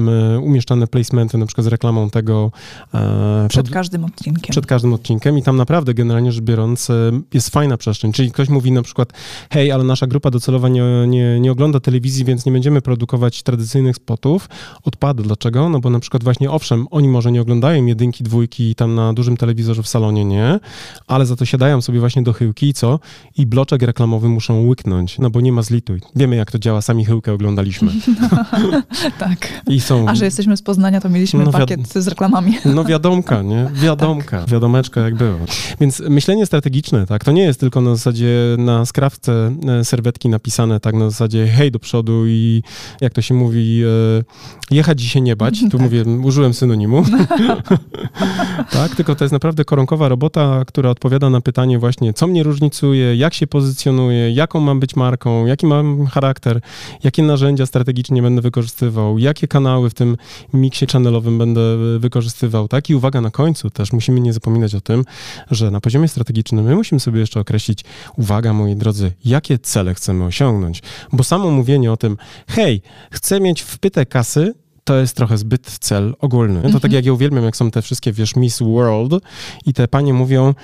[0.43, 2.51] umieszczane placementy na przykład z reklamą tego
[2.95, 4.51] e, przed, przed każdym odcinkiem.
[4.51, 6.89] Przed każdym odcinkiem i tam naprawdę generalnie rzecz biorąc
[7.35, 8.13] jest fajna przestrzeń.
[8.13, 9.13] Czyli ktoś mówi na przykład,
[9.51, 13.97] hej, ale nasza grupa docelowa nie, nie, nie ogląda telewizji, więc nie będziemy produkować tradycyjnych
[13.97, 14.49] spotów.
[14.85, 15.23] Odpada.
[15.23, 15.69] Dlaczego?
[15.69, 19.37] No bo na przykład właśnie owszem, oni może nie oglądają jedynki, dwójki tam na dużym
[19.37, 20.61] telewizorze w salonie, nie,
[21.07, 22.99] ale za to siadają sobie właśnie do chyłki i co?
[23.37, 26.01] I bloczek reklamowy muszą łyknąć, no bo nie ma zlituj.
[26.17, 27.93] Wiemy jak to działa, sami chyłkę oglądaliśmy.
[28.73, 28.83] No,
[29.19, 29.63] tak.
[29.67, 30.09] I są...
[30.09, 32.59] A że jesteśmy z Poznania, to mieliśmy no, pakiet z reklamami.
[32.75, 33.71] No wiadomka, nie?
[33.75, 34.49] Wiadomka, tak.
[34.49, 35.39] wiadomeczka jak było.
[35.81, 40.81] Więc myślenie strategiczne, tak, to nie jest tylko na zasadzie na skrawce e, serwetki napisane
[40.81, 42.63] tak na zasadzie hej do przodu i
[43.01, 45.61] jak to się mówi, e, jechać i się nie bać.
[45.61, 45.81] Tu tak.
[45.81, 47.05] mówię, użyłem synonimu.
[48.71, 53.17] tak, tylko to jest naprawdę koronkowa robota, która odpowiada na pytanie właśnie, co mnie różnicuje,
[53.17, 56.61] jak się pozycjonuję, jaką mam być marką, jaki mam charakter,
[57.05, 60.17] jakie narzędzia strategicznie będę wykorzystywał, jakie kanały w tym
[60.55, 61.61] miksie channelowym będę
[61.99, 62.91] wykorzystywał, tak?
[62.91, 65.05] I uwaga, na końcu też musimy nie zapominać o tym,
[65.51, 67.85] że na poziomie strategicznym my musimy sobie jeszcze określić,
[68.17, 70.83] uwaga moi drodzy, jakie cele chcemy osiągnąć,
[71.13, 72.17] bo samo mówienie o tym,
[72.49, 74.55] hej, chcę mieć wpytę kasy,
[74.89, 76.63] to jest trochę zbyt cel ogólny.
[76.63, 76.93] To tak mhm.
[76.93, 79.13] jak ja uwielbiam, jak są te wszystkie, wiesz, Miss World
[79.67, 80.55] i te panie mówią,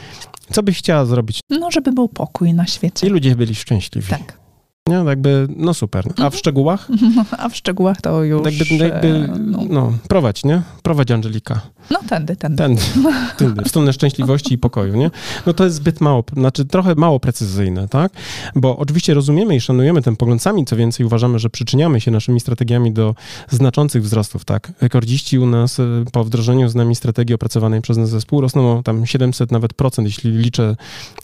[0.52, 1.40] co byś chciała zrobić?
[1.50, 3.06] No, żeby był pokój na świecie.
[3.06, 4.08] I ludzie byli szczęśliwi.
[4.08, 4.43] Tak.
[4.88, 6.04] Nie, no jakby, no super.
[6.06, 6.32] A w mhm.
[6.32, 6.88] szczegółach?
[7.38, 8.42] A w szczegółach to już...
[8.44, 9.58] Jakby, jakby e, no.
[9.70, 10.62] no, prowadź, nie?
[10.82, 11.60] Prowadź Angelika.
[11.90, 12.56] No tędy, tędy.
[12.56, 12.82] Tędy,
[13.38, 15.10] tędy, w stronę szczęśliwości i pokoju, nie?
[15.46, 18.12] No to jest zbyt mało, znaczy trochę mało precyzyjne, tak?
[18.54, 22.40] Bo oczywiście rozumiemy i szanujemy ten pogląd sami, co więcej uważamy, że przyczyniamy się naszymi
[22.40, 23.14] strategiami do
[23.50, 24.72] znaczących wzrostów, tak?
[24.80, 29.06] Rekordziści u nas e, po wdrożeniu z nami strategii opracowanej przez nas zespół rosną tam
[29.06, 30.76] 700 nawet procent, jeśli liczę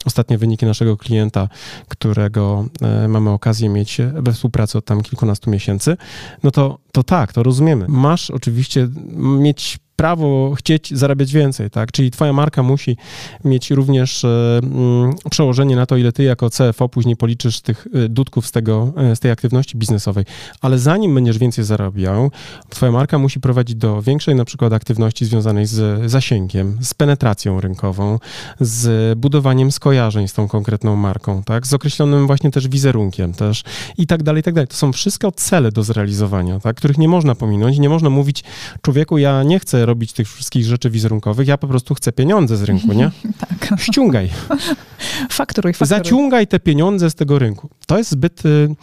[0.04, 1.48] ostatnie wyniki naszego klienta,
[1.88, 5.96] którego e, mamy okazję mieć we współpracy od tam kilkunastu miesięcy,
[6.42, 7.84] no to, to tak, to rozumiemy.
[7.88, 11.92] Masz oczywiście mieć prawo chcieć zarabiać więcej, tak?
[11.92, 12.96] Czyli twoja marka musi
[13.44, 18.09] mieć również e, mm, przełożenie na to, ile ty jako CFO później policzysz tych e,
[18.09, 20.24] dudków z, tego, e, z tej aktywności biznesowej.
[20.61, 22.30] Ale zanim będziesz więcej zarabiał,
[22.68, 28.18] twoja marka musi prowadzić do większej na przykład aktywności związanej z zasięgiem, z penetracją rynkową,
[28.61, 31.66] z budowaniem skojarzeń z tą konkretną marką, tak?
[31.66, 33.62] Z określonym właśnie też wizerunkiem też
[33.98, 34.68] i tak dalej, i tak dalej.
[34.68, 36.76] To są wszystko cele do zrealizowania, tak?
[36.76, 37.78] Których nie można pominąć.
[37.78, 38.44] Nie można mówić,
[38.82, 42.62] człowieku, ja nie chcę robić tych wszystkich rzeczy wizerunkowych, ja po prostu chcę pieniądze z
[42.62, 43.11] rynku, nie?
[43.49, 43.80] tak.
[43.80, 44.30] Ściągaj.
[45.30, 45.99] fakturuj, fakturuj.
[45.99, 47.68] Zaciągaj te pieniądze z tego rynku.
[47.86, 48.74] To jest zbyt, y,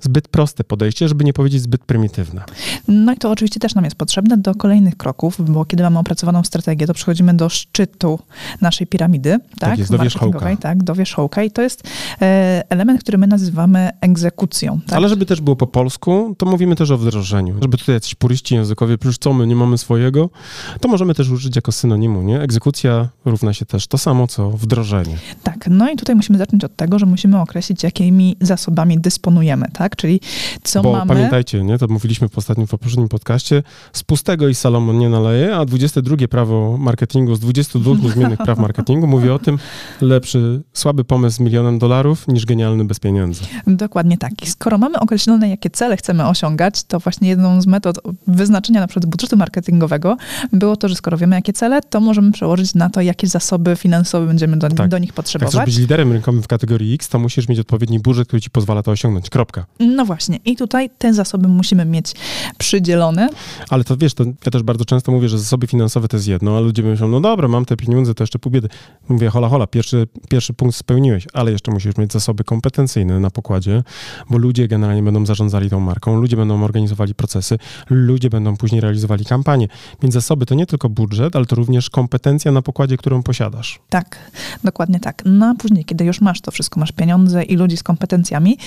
[0.00, 2.44] zbyt proste podejście, żeby nie powiedzieć zbyt prymitywne.
[2.88, 6.44] No i to oczywiście też nam jest potrzebne do kolejnych kroków, bo kiedy mamy opracowaną
[6.44, 8.18] strategię, to przechodzimy do szczytu
[8.60, 9.70] naszej piramidy, tak?
[9.70, 10.56] tak jest, do wierzchołka.
[10.56, 11.82] Tak, do wierzchołka i to jest
[12.22, 14.80] e, element, który my nazywamy egzekucją.
[14.86, 14.96] Tak?
[14.96, 17.54] Ale żeby też było po polsku, to mówimy też o wdrożeniu.
[17.62, 20.30] Żeby tutaj jacyś puryści językowie, przecież co, my nie mamy swojego,
[20.80, 22.40] to możemy też użyć jako synonimu, nie?
[22.40, 25.16] Egzekucja równa się też to samo, co wdrożenie.
[25.42, 29.96] Tak, no i tutaj musimy zacząć od tego, że musimy określić, jakimi zasobami dysponujemy, tak?
[29.96, 30.20] Czyli
[30.62, 31.08] co Bo mamy...
[31.08, 31.78] pamiętajcie, nie?
[31.78, 36.28] To mówiliśmy w ostatnim, w poprzednim podcaście, z pustego i Salomon nie naleje, a 22
[36.28, 39.58] prawo marketingu z 22 niezmiennych praw marketingu mówi o tym,
[40.00, 43.44] lepszy, słaby pomysł z milionem dolarów niż genialny bez pieniędzy.
[43.66, 44.42] Dokładnie tak.
[44.42, 48.86] I skoro mamy określone, jakie cele chcemy osiągać, to właśnie jedną z metod wyznaczenia na
[48.86, 50.16] przykład budżetu marketingowego
[50.52, 54.26] było to, że skoro wiemy, jakie cele, to możemy przełożyć na to, jakie zasoby finansowe
[54.26, 54.88] będziemy do, tak.
[54.88, 55.54] do nich potrzebować.
[55.54, 58.46] Jak chcesz być liderem rynkowym w kategorii X, to musisz mieć odpowiedni budżet, który ci
[58.46, 59.30] ci pozwala to osiągnąć.
[59.30, 59.66] Kropka.
[59.80, 60.38] No właśnie.
[60.44, 62.12] I tutaj te zasoby musimy mieć
[62.58, 63.28] przydzielone.
[63.70, 66.56] Ale to wiesz, to ja też bardzo często mówię, że zasoby finansowe to jest jedno,
[66.56, 68.68] a ludzie myślą, no dobra, mam te pieniądze, to jeszcze pół biedy.
[69.08, 73.82] Mówię, hola, hola, pierwszy, pierwszy punkt spełniłeś, ale jeszcze musisz mieć zasoby kompetencyjne na pokładzie,
[74.30, 77.58] bo ludzie generalnie będą zarządzali tą marką, ludzie będą organizowali procesy,
[77.90, 79.68] ludzie będą później realizowali kampanie.
[80.02, 83.78] Więc zasoby to nie tylko budżet, ale to również kompetencja na pokładzie, którą posiadasz.
[83.88, 84.18] Tak,
[84.64, 85.22] dokładnie tak.
[85.24, 88.58] No a później, kiedy już masz to wszystko, masz pieniądze i ludzi z kompetencjami,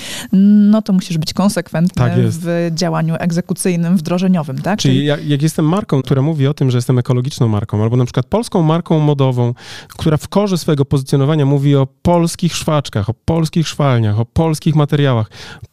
[0.71, 4.79] no to musisz być konsekwentny Tak w działaniu egzekucyjnym, wdrożeniowym, tak?
[4.79, 8.05] Czyli jak, jak jestem marką, która mówi o tym, że jestem ekologiczną marką, albo na
[8.05, 9.53] przykład polską marką modową,
[9.87, 15.29] która w korze swojego pozycjonowania mówi o polskich szwaczkach, o polskich szwalniach, o polskich materiałach,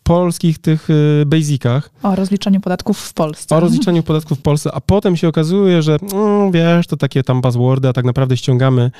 [0.07, 3.57] polskich tych y, basicach, O rozliczaniu podatków w Polsce.
[3.57, 7.40] o rozliczaniu podatków w Polsce, a potem się okazuje, że mm, wiesz, to takie tam
[7.40, 8.90] buzzwordy, a tak naprawdę ściągamy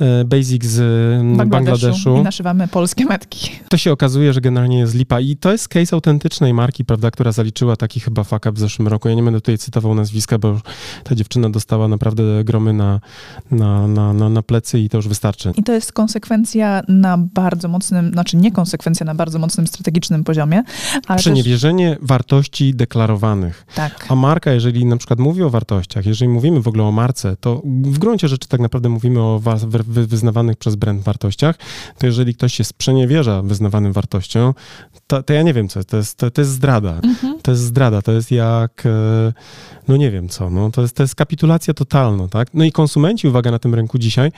[0.00, 0.78] y, basic z
[1.42, 2.16] y, Bangladeszu.
[2.16, 3.50] I naszywamy polskie metki.
[3.68, 7.32] To się okazuje, że generalnie jest lipa i to jest case autentycznej marki, prawda, która
[7.32, 9.08] zaliczyła taki chyba fuck w zeszłym roku.
[9.08, 10.60] Ja nie będę tutaj cytował nazwiska, bo
[11.04, 13.00] ta dziewczyna dostała naprawdę gromy na,
[13.50, 15.52] na, na, na, na plecy i to już wystarczy.
[15.56, 20.53] I to jest konsekwencja na bardzo mocnym, znaczy nie konsekwencja na bardzo mocnym strategicznym poziomie,
[20.94, 23.66] ale też, Przeniewierzenie wartości deklarowanych.
[23.74, 27.36] tak, A marka, jeżeli na przykład mówi o wartościach, jeżeli mówimy w ogóle o marce,
[27.40, 31.56] to w gruncie rzeczy tak naprawdę mówimy o wa- wy- wy- wyznawanych przez brand wartościach,
[31.98, 34.54] to jeżeli ktoś się sprzeniewierza wyznawanym wartościom,
[35.06, 37.00] to, to ja nie wiem co, to jest, to, to jest zdrada.
[37.04, 37.38] Mhm.
[37.42, 39.32] To jest zdrada, to jest jak, e,
[39.88, 42.48] no nie wiem co, no to jest, to jest kapitulacja totalna, tak?
[42.54, 44.32] No i konsumenci, uwaga, na tym rynku dzisiaj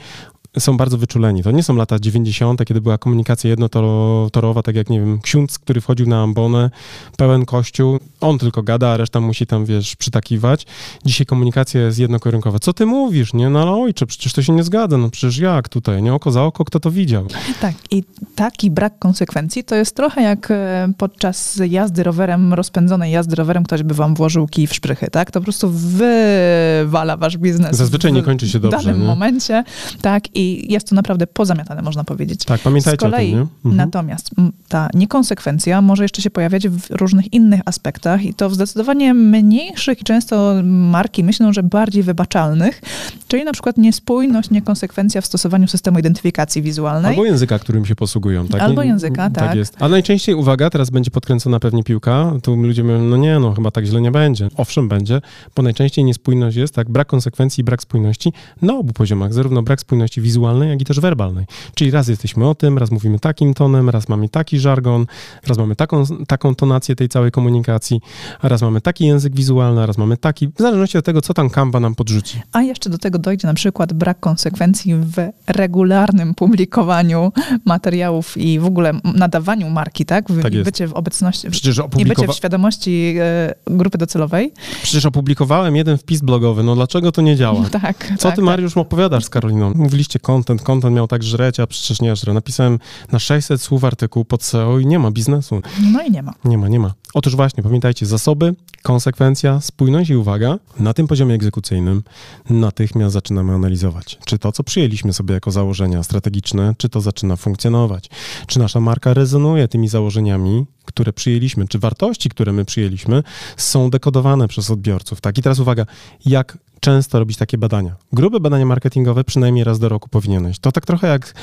[0.59, 1.43] są bardzo wyczuleni.
[1.43, 5.81] To nie są lata 90., kiedy była komunikacja jednotorowa, tak jak, nie wiem, ksiądz, który
[5.81, 6.69] wchodził na ambonę,
[7.17, 10.65] pełen kościół, on tylko gada, a reszta musi tam, wiesz, przytakiwać.
[11.05, 12.59] Dzisiaj komunikacja jest jednokierunkowa.
[12.59, 13.49] Co ty mówisz, nie?
[13.49, 16.13] No ale ojcze, przecież to się nie zgadza, no przecież jak tutaj, nie?
[16.13, 17.27] Oko za oko, kto to widział?
[17.61, 17.73] tak.
[17.91, 18.03] I
[18.35, 23.83] taki brak konsekwencji to jest trochę jak e, podczas jazdy rowerem, rozpędzonej jazdy rowerem ktoś
[23.83, 25.31] by wam włożył kij w szprychy, tak?
[25.31, 27.77] To po prostu wywala wasz biznes.
[27.77, 29.07] Zazwyczaj nie w kończy się dobrze, danym nie?
[29.07, 29.63] momencie,
[30.01, 30.35] tak?
[30.37, 32.45] I jest to naprawdę pozamiatane, można powiedzieć.
[32.45, 33.47] Tak, pamiętajcie Z kolei, o tym?
[33.65, 33.75] Mhm.
[33.75, 34.31] Natomiast
[34.67, 40.01] ta niekonsekwencja może jeszcze się pojawiać w różnych innych aspektach i to w zdecydowanie mniejszych
[40.01, 42.81] i często marki myślą, że bardziej wybaczalnych,
[43.27, 47.09] czyli na przykład niespójność, niekonsekwencja w stosowaniu systemu identyfikacji wizualnej.
[47.09, 48.47] Albo języka, którym się posługują.
[48.47, 48.61] Tak?
[48.61, 49.55] Albo języka, tak.
[49.55, 49.75] jest.
[49.79, 53.71] A najczęściej, uwaga, teraz będzie podkręcona pewnie piłka, tu ludzie mówią, no nie, no chyba
[53.71, 54.49] tak źle nie będzie.
[54.57, 55.21] Owszem, będzie,
[55.55, 59.81] bo najczęściej niespójność jest, tak, brak konsekwencji i brak spójności na obu poziomach, zarówno brak
[59.81, 61.45] spójności wizualnej, jak i też werbalnej.
[61.75, 65.05] Czyli raz jesteśmy o tym, raz mówimy takim tonem, raz mamy taki żargon,
[65.47, 68.01] raz mamy taką, taką tonację tej całej komunikacji,
[68.41, 71.33] a raz mamy taki język wizualny, a raz mamy taki, w zależności od tego, co
[71.33, 72.41] tam Canva nam podrzuci.
[72.51, 75.13] A jeszcze do tego dojdzie na przykład brak konsekwencji w
[75.47, 77.31] regularnym publikowaniu
[77.65, 80.29] materiałów i w ogóle nadawaniu marki, tak?
[80.29, 80.65] W, Tak jest.
[80.65, 84.51] bycie w obecności, Przecież, i bycie opublikowa- w świadomości e, grupy docelowej.
[84.83, 87.65] przecież opublikowałem jeden wpis blogowy, no dlaczego to nie działa?
[87.81, 88.13] Tak.
[88.17, 89.73] Co tak, ty, Mariusz, opowiadasz z Karoliną?
[89.75, 92.33] Mówiliście content, content miał tak żreć, a przecież nie żre.
[92.33, 92.79] Napisałem
[93.11, 95.61] na 600 słów artykuł pod SEO i nie ma biznesu.
[95.91, 96.33] No i nie ma.
[96.45, 96.93] Nie ma, nie ma.
[97.13, 102.03] Otóż właśnie, pamiętajcie, zasoby, konsekwencja, spójność i uwaga, na tym poziomie egzekucyjnym
[102.49, 108.09] natychmiast zaczynamy analizować, czy to, co przyjęliśmy sobie jako założenia strategiczne, czy to zaczyna funkcjonować,
[108.47, 113.23] czy nasza marka rezonuje tymi założeniami, które przyjęliśmy, czy wartości, które my przyjęliśmy,
[113.57, 115.21] są dekodowane przez odbiorców.
[115.21, 115.85] Tak, i teraz uwaga,
[116.25, 117.95] jak często robić takie badania?
[118.13, 120.59] Grube badania marketingowe przynajmniej raz do roku powinieneś.
[120.59, 121.33] To tak trochę jak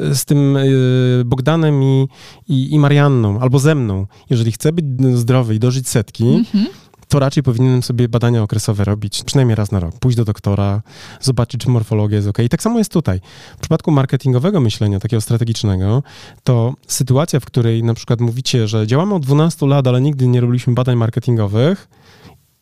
[0.00, 2.08] y, z tym y, Bogdanem i,
[2.48, 4.06] i, i Marianną, albo ze mną.
[4.30, 4.84] Jeżeli chcę być
[5.18, 6.66] zdrowy i dożyć setki, Mhm.
[7.08, 9.98] To raczej powinienem sobie badania okresowe robić przynajmniej raz na rok.
[9.98, 10.82] Pójść do doktora,
[11.20, 12.38] zobaczyć, czy morfologia jest ok.
[12.38, 13.20] I tak samo jest tutaj.
[13.56, 16.02] W przypadku marketingowego myślenia, takiego strategicznego,
[16.44, 20.40] to sytuacja, w której na przykład mówicie, że działamy od 12 lat, ale nigdy nie
[20.40, 21.88] robiliśmy badań marketingowych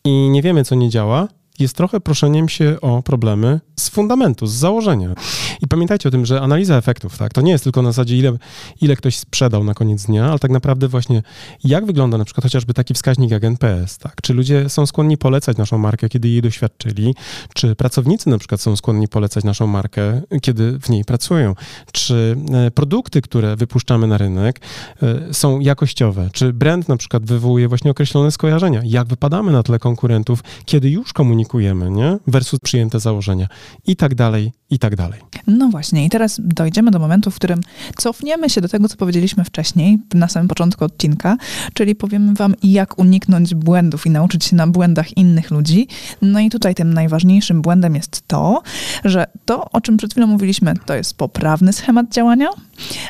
[0.03, 1.27] i nie wiemy, co nie działa,
[1.59, 5.15] jest trochę proszeniem się o problemy z fundamentu, z założenia.
[5.61, 8.37] I pamiętajcie o tym, że analiza efektów, tak, to nie jest tylko na zasadzie, ile,
[8.81, 11.23] ile ktoś sprzedał na koniec dnia, ale tak naprawdę właśnie
[11.63, 14.21] jak wygląda na przykład chociażby taki wskaźnik jak NPS, tak?
[14.21, 17.15] Czy ludzie są skłonni polecać naszą markę, kiedy jej doświadczyli?
[17.53, 21.55] Czy pracownicy na przykład są skłonni polecać naszą markę, kiedy w niej pracują?
[21.91, 24.61] Czy e, produkty, które wypuszczamy na rynek
[25.03, 26.29] e, są jakościowe?
[26.33, 28.81] Czy brand na przykład wywołuje właśnie określone skojarzenia?
[28.85, 32.17] Jak wypadamy na tle konkurentów, kiedy już komunikujemy komunikujemy, nie?
[32.27, 33.47] Versus przyjęte założenia
[33.87, 35.19] i tak dalej, i tak dalej.
[35.47, 37.61] No właśnie, i teraz dojdziemy do momentu, w którym
[37.95, 41.37] cofniemy się do tego, co powiedzieliśmy wcześniej, na samym początku odcinka,
[41.73, 45.87] czyli powiemy wam, jak uniknąć błędów i nauczyć się na błędach innych ludzi.
[46.21, 48.61] No i tutaj tym najważniejszym błędem jest to,
[49.05, 52.47] że to, o czym przed chwilą mówiliśmy, to jest poprawny schemat działania,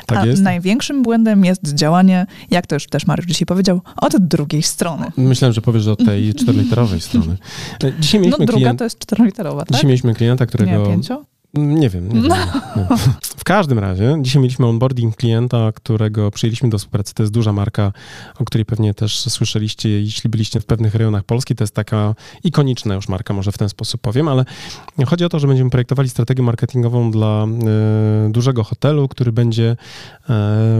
[0.06, 0.42] Tak a jest.
[0.42, 5.06] największym błędem jest działanie, jak to już też Mariusz dzisiaj powiedział, od drugiej strony.
[5.16, 7.36] Myślałem, że powiesz że od tej czteroliterowej strony.
[8.00, 9.72] Dzisiaj No mieliśmy, druga klient, to jest czteroliterowa, tak?
[9.72, 10.78] dzisiaj mieliśmy klienta, którego...
[10.78, 11.24] Nie, pięcio?
[11.56, 12.28] Nie wiem, nie wiem.
[12.76, 12.86] Nie.
[13.22, 17.14] W każdym razie, dzisiaj mieliśmy onboarding klienta, którego przyjęliśmy do współpracy.
[17.14, 17.92] To jest duża marka,
[18.38, 21.54] o której pewnie też słyszeliście, jeśli byliście w pewnych rejonach Polski.
[21.54, 24.44] To jest taka ikoniczna już marka, może w ten sposób powiem, ale
[25.06, 29.76] chodzi o to, że będziemy projektowali strategię marketingową dla e, dużego hotelu, który będzie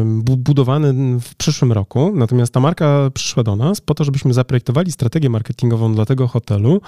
[0.04, 2.12] bu- budowany w przyszłym roku.
[2.14, 6.80] Natomiast ta marka przyszła do nas po to, żebyśmy zaprojektowali strategię marketingową dla tego hotelu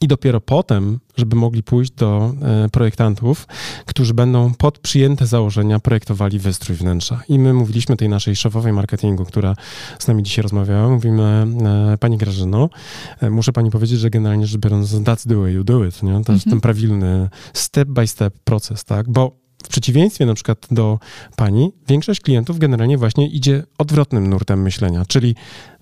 [0.00, 3.46] i dopiero potem, żeby mogli pójść do e, projektantów,
[3.86, 7.22] którzy będą pod przyjęte założenia projektowali wystrój wnętrza.
[7.28, 9.56] I my mówiliśmy tej naszej szefowej marketingu, która
[9.98, 11.46] z nami dzisiaj rozmawiała, mówimy,
[11.92, 12.70] e, pani Grażyno,
[13.20, 16.24] e, muszę pani powiedzieć, że generalnie rzecz biorąc, that's the way you do it, nie?
[16.24, 19.10] To jest ten prawilny step by step proces, tak?
[19.10, 20.98] Bo w przeciwieństwie na przykład do
[21.36, 25.34] pani, większość klientów generalnie właśnie idzie odwrotnym nurtem myślenia, czyli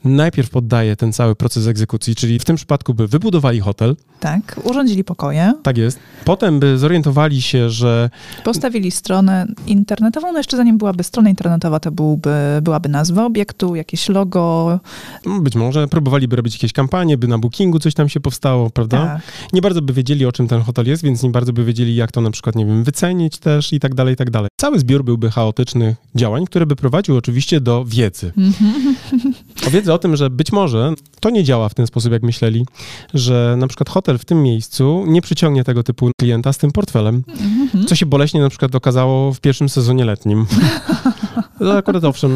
[0.04, 5.04] najpierw poddaje ten cały proces egzekucji, czyli w tym przypadku by wybudowali hotel, Tak, urządzili
[5.04, 8.10] pokoje, tak jest, potem by zorientowali się, że
[8.44, 12.30] postawili stronę internetową, no jeszcze zanim byłaby strona internetowa, to byłby,
[12.62, 14.80] byłaby nazwa obiektu, jakieś logo.
[15.26, 19.06] mm, być może próbowaliby robić jakieś kampanie, by na bookingu coś tam się powstało, prawda?
[19.06, 19.20] Tak.
[19.52, 22.12] Nie bardzo by wiedzieli, o czym ten hotel jest, więc nie bardzo by wiedzieli, jak
[22.12, 24.48] to na przykład, nie wiem, wycenić też i tak dalej, i tak dalej.
[24.60, 28.32] Cały zbiór byłby chaotycznych działań, które by prowadził oczywiście do wiedzy.
[29.66, 32.66] O wiedzy o tym, że być może to nie działa w ten sposób, jak myśleli,
[33.14, 37.22] że na przykład hotel w tym miejscu nie przyciągnie tego typu klienta z tym portfelem,
[37.86, 40.46] co się boleśnie na przykład okazało w pierwszym sezonie letnim.
[41.58, 42.30] To akurat owszem,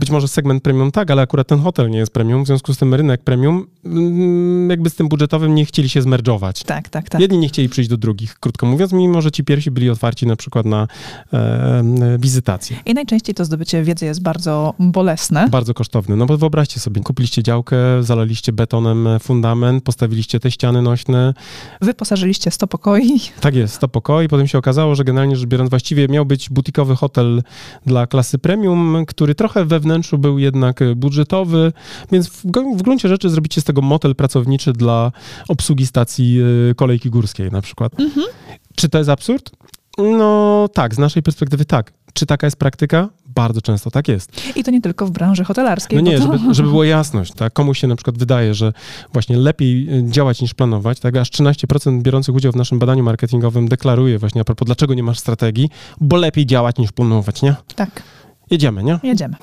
[0.00, 2.78] być może segment premium tak, ale akurat ten hotel nie jest premium, w związku z
[2.78, 6.64] tym rynek premium mm, jakby z tym budżetowym nie chcieli się zmerdżować.
[6.64, 7.20] Tak, tak, tak.
[7.20, 10.36] Jedni nie chcieli przyjść do drugich, krótko mówiąc, mimo że ci pierwsi byli otwarci na
[10.36, 10.88] przykład na
[11.32, 11.82] e,
[12.18, 12.76] wizytację.
[12.86, 15.48] I najczęściej to zdobycie wiedzy jest bardzo bolesne.
[15.48, 16.16] Bardzo kosztowny.
[16.16, 21.34] No bo wyobraźcie sobie, kupiliście działkę, zalaliście betonem fundament, postawiliście te ściany nośne.
[21.80, 23.20] Wyposażyliście 100 pokoi.
[23.40, 24.28] Tak jest, 100 pokoi.
[24.28, 27.42] Potem się okazało, że generalnie rzecz biorąc właściwie miał być butikowy hotel
[27.86, 31.72] dla klasy premium, który trochę we wnętrzu był jednak budżetowy,
[32.12, 32.44] więc w,
[32.76, 35.12] w gruncie rzeczy zrobicie z tego motel pracowniczy dla
[35.48, 37.92] obsługi stacji y, kolejki górskiej na przykład.
[38.76, 39.50] Czy to jest absurd?
[39.98, 41.92] No tak, z naszej perspektywy tak.
[42.12, 43.08] Czy taka jest praktyka?
[43.26, 44.56] Bardzo często tak jest.
[44.56, 45.96] I to nie tylko w branży hotelarskiej.
[45.96, 46.22] No nie, to...
[46.22, 47.52] żeby, żeby było jasność, tak?
[47.52, 48.72] Komuś się na przykład wydaje, że
[49.12, 51.16] właśnie lepiej y, działać niż planować, tak?
[51.16, 55.18] Aż 13% biorących udział w naszym badaniu marketingowym deklaruje właśnie a propos, dlaczego nie masz
[55.18, 55.68] strategii,
[56.00, 57.54] bo lepiej działać niż planować, nie?
[57.74, 58.02] Tak,
[58.50, 59.00] Jedziemy, nie?
[59.02, 59.36] jedziemy.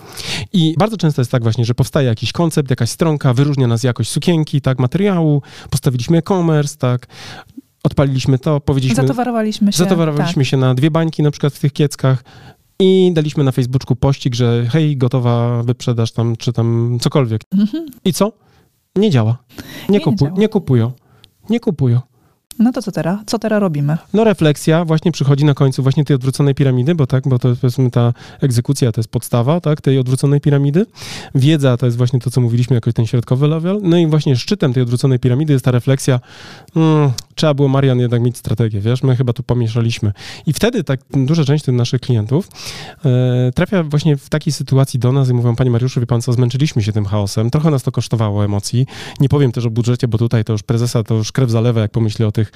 [0.53, 4.10] I bardzo często jest tak właśnie, że powstaje jakiś koncept, jakaś stronka, wyróżnia nas jakość
[4.10, 7.08] sukienki, tak, materiału, postawiliśmy e-commerce, tak,
[7.84, 9.78] odpaliliśmy to, powiedzieliśmy, Zatowarowaliśmy się.
[9.78, 12.24] zatowarowaliśmy się na dwie bańki na przykład w tych kieckach
[12.80, 17.43] i daliśmy na Facebooku pościg, że hej, gotowa wyprzedaż tam, czy tam cokolwiek.
[17.43, 17.60] Tak.
[17.60, 17.86] Mhm.
[18.06, 18.32] I co?
[18.95, 19.38] Nie działa.
[19.58, 20.39] Nie, Nie kupuj, działa.
[20.39, 20.91] nie kupują.
[21.49, 21.99] Nie kupują.
[22.60, 23.20] No to co teraz?
[23.26, 23.97] Co teraz robimy?
[24.14, 27.91] No refleksja właśnie przychodzi na końcu właśnie tej odwróconej piramidy, bo tak, bo to powiedzmy
[27.91, 30.86] ta egzekucja to jest podstawa, tak, tej odwróconej piramidy.
[31.36, 33.80] Wiedza to jest właśnie to, co mówiliśmy, jako ten środkowy level.
[33.84, 36.20] No i właśnie szczytem tej odwróconej piramidy jest ta refleksja,
[36.76, 40.11] mm, trzeba było, Marian, jednak mieć strategię, wiesz, my chyba tu pomieszaliśmy.
[40.45, 42.47] I wtedy tak duża część tych naszych klientów
[43.05, 46.33] e, trafia właśnie w takiej sytuacji do nas i mówią, panie Mariuszu, wie pan co,
[46.33, 48.86] zmęczyliśmy się tym chaosem, trochę nas to kosztowało emocji.
[49.19, 51.91] Nie powiem też o budżecie, bo tutaj to już prezesa to już krew zalewa, jak
[51.91, 52.51] pomyśli o tych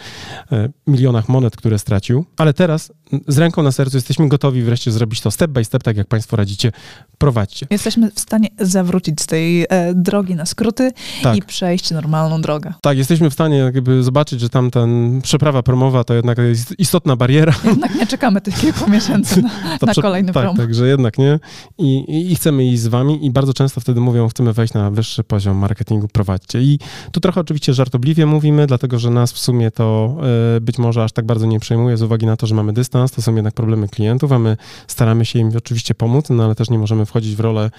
[0.52, 2.26] e, milionach monet, które stracił.
[2.38, 2.92] Ale teraz
[3.28, 6.36] z ręką na sercu jesteśmy gotowi wreszcie zrobić to step by step, tak jak państwo
[6.38, 6.72] radzicie,
[7.18, 7.68] prowadźcie.
[7.70, 10.92] Jesteśmy w stanie zawrócić z tej e, drogi na skróty
[11.24, 11.38] Tak.
[11.38, 12.74] i przejść normalną drogę.
[12.82, 17.16] Tak, jesteśmy w stanie jakby zobaczyć, że tam ten przeprawa promowa to jednak jest istotna
[17.16, 17.54] bariera.
[17.64, 19.50] Jednak nie czekamy tych kilku miesięcy na,
[19.82, 20.58] na prze- kolejny tak, prom.
[20.58, 21.40] Tak, że jednak nie.
[21.78, 25.24] I, i, chcemy iść z wami i bardzo często wtedy mówią, chcemy wejść na wyższy
[25.24, 26.62] poziom marketingu, prowadźcie.
[26.62, 26.80] I
[27.12, 30.18] tu trochę oczywiście żartobliwie mówimy, dlatego że nas w sumie to
[30.58, 33.12] e, być może aż tak bardzo nie przejmuje z uwagi na to, że mamy dystans,
[33.12, 34.58] to są jednak problemy klientów, a my
[34.88, 37.72] staramy się im oczywiście pomóc, no ale też nie możemy wchodzić w rolę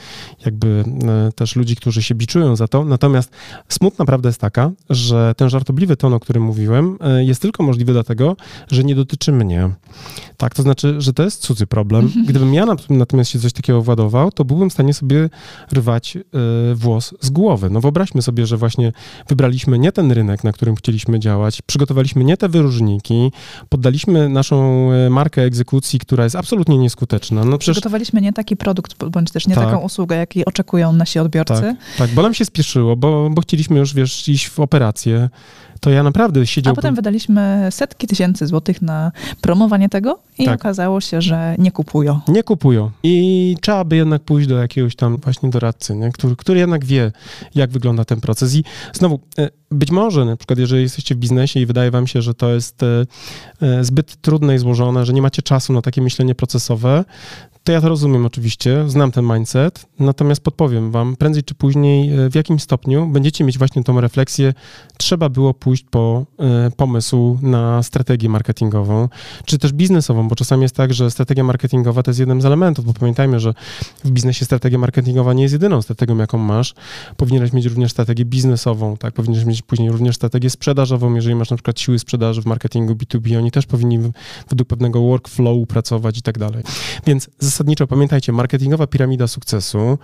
[0.45, 0.84] jakby
[1.28, 2.84] e, też ludzi, którzy się biczują za to.
[2.84, 3.30] Natomiast
[3.68, 7.93] smutna prawda jest taka, że ten żartobliwy ton, o którym mówiłem, e, jest tylko możliwy
[7.93, 8.37] dlatego,
[8.70, 9.70] że nie dotyczy mnie.
[10.37, 12.11] Tak, to znaczy, że to jest cudzy problem.
[12.28, 15.31] Gdybym ja natomiast się coś takiego władował, to byłbym w stanie sobie
[15.72, 16.20] rwać y,
[16.74, 17.70] włos z głowy.
[17.70, 18.93] No wyobraźmy sobie, że właśnie
[19.28, 23.33] wybraliśmy nie ten rynek, na którym chcieliśmy działać, przygotowaliśmy nie te wyróżniki,
[23.68, 27.45] poddaliśmy naszą e, markę egzekucji, która jest absolutnie nieskuteczna.
[27.45, 27.74] No przecież...
[27.74, 29.64] Przygotowaliśmy nie taki produkt, bądź też nie tak.
[29.64, 31.61] taką usługę, jakiej oczekują nasi odbiorcy.
[31.62, 35.28] Tak, tak bo nam się spieszyło, bo, bo chcieliśmy już, wiesz, iść w operację
[35.81, 36.78] to ja naprawdę siedziałbym...
[36.78, 40.61] A potem wydaliśmy setki tysięcy złotych na promowanie tego i tak.
[40.61, 42.20] okazało się, że nie kupują.
[42.28, 42.91] Nie kupują.
[43.03, 46.12] I trzeba by jednak pójść do jakiegoś tam właśnie doradcy, nie?
[46.12, 47.12] Który, który jednak wie,
[47.55, 48.55] jak wygląda ten proces.
[48.55, 52.22] I znowu, e, być może na przykład, jeżeli jesteście w biznesie i wydaje wam się,
[52.22, 53.07] że to jest e,
[53.62, 57.05] e, zbyt trudne i złożone, że nie macie czasu na takie myślenie procesowe,
[57.64, 62.34] to ja to rozumiem oczywiście, znam ten mindset, natomiast podpowiem wam, prędzej czy później, w
[62.34, 64.54] jakim stopniu będziecie mieć właśnie tą refleksję,
[64.96, 66.26] trzeba było pójść po
[66.68, 69.08] y, pomysł na strategię marketingową,
[69.44, 72.84] czy też biznesową, bo czasami jest tak, że strategia marketingowa to jest jednym z elementów,
[72.84, 73.54] bo pamiętajmy, że
[74.04, 76.74] w biznesie strategia marketingowa nie jest jedyną strategią, jaką masz.
[77.16, 79.14] Powinieneś mieć również strategię biznesową, tak?
[79.14, 83.38] Powinieneś mieć później również strategię sprzedażową, jeżeli masz na przykład siły sprzedaży w marketingu B2B,
[83.38, 83.98] oni też powinni
[84.48, 86.62] według pewnego workflowu pracować i tak dalej.
[87.06, 89.98] Więc zasadniczo pamiętajcie, marketingowa piramida sukcesu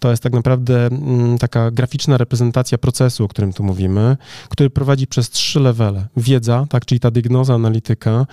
[0.00, 4.16] to jest tak naprawdę mm, taka graficzna reprezentacja procesu, o którym tu mówimy,
[4.48, 6.06] który prowadzi przez trzy levele.
[6.16, 8.26] Wiedza, tak, czyli ta diagnoza, analityka,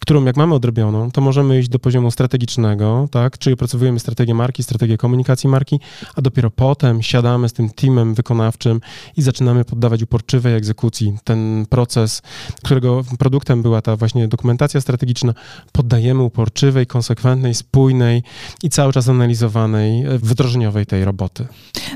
[0.00, 3.38] którą jak mamy odrobioną, to możemy iść do poziomu strategicznego, tak?
[3.38, 5.80] czyli opracowujemy strategię marki, strategię komunikacji marki,
[6.16, 8.80] a dopiero potem siadamy z tym teamem wykonawczym
[9.16, 12.22] i zaczynamy poddawać uporczywej egzekucji ten proces,
[12.64, 15.34] którego produktem była ta właśnie dokumentacja strategiczna,
[15.72, 18.22] poddajemy uporczywej, konsekwentnej, spójnej
[18.62, 21.46] i cały czas analizowanej, wdrożeniowej tej roboty.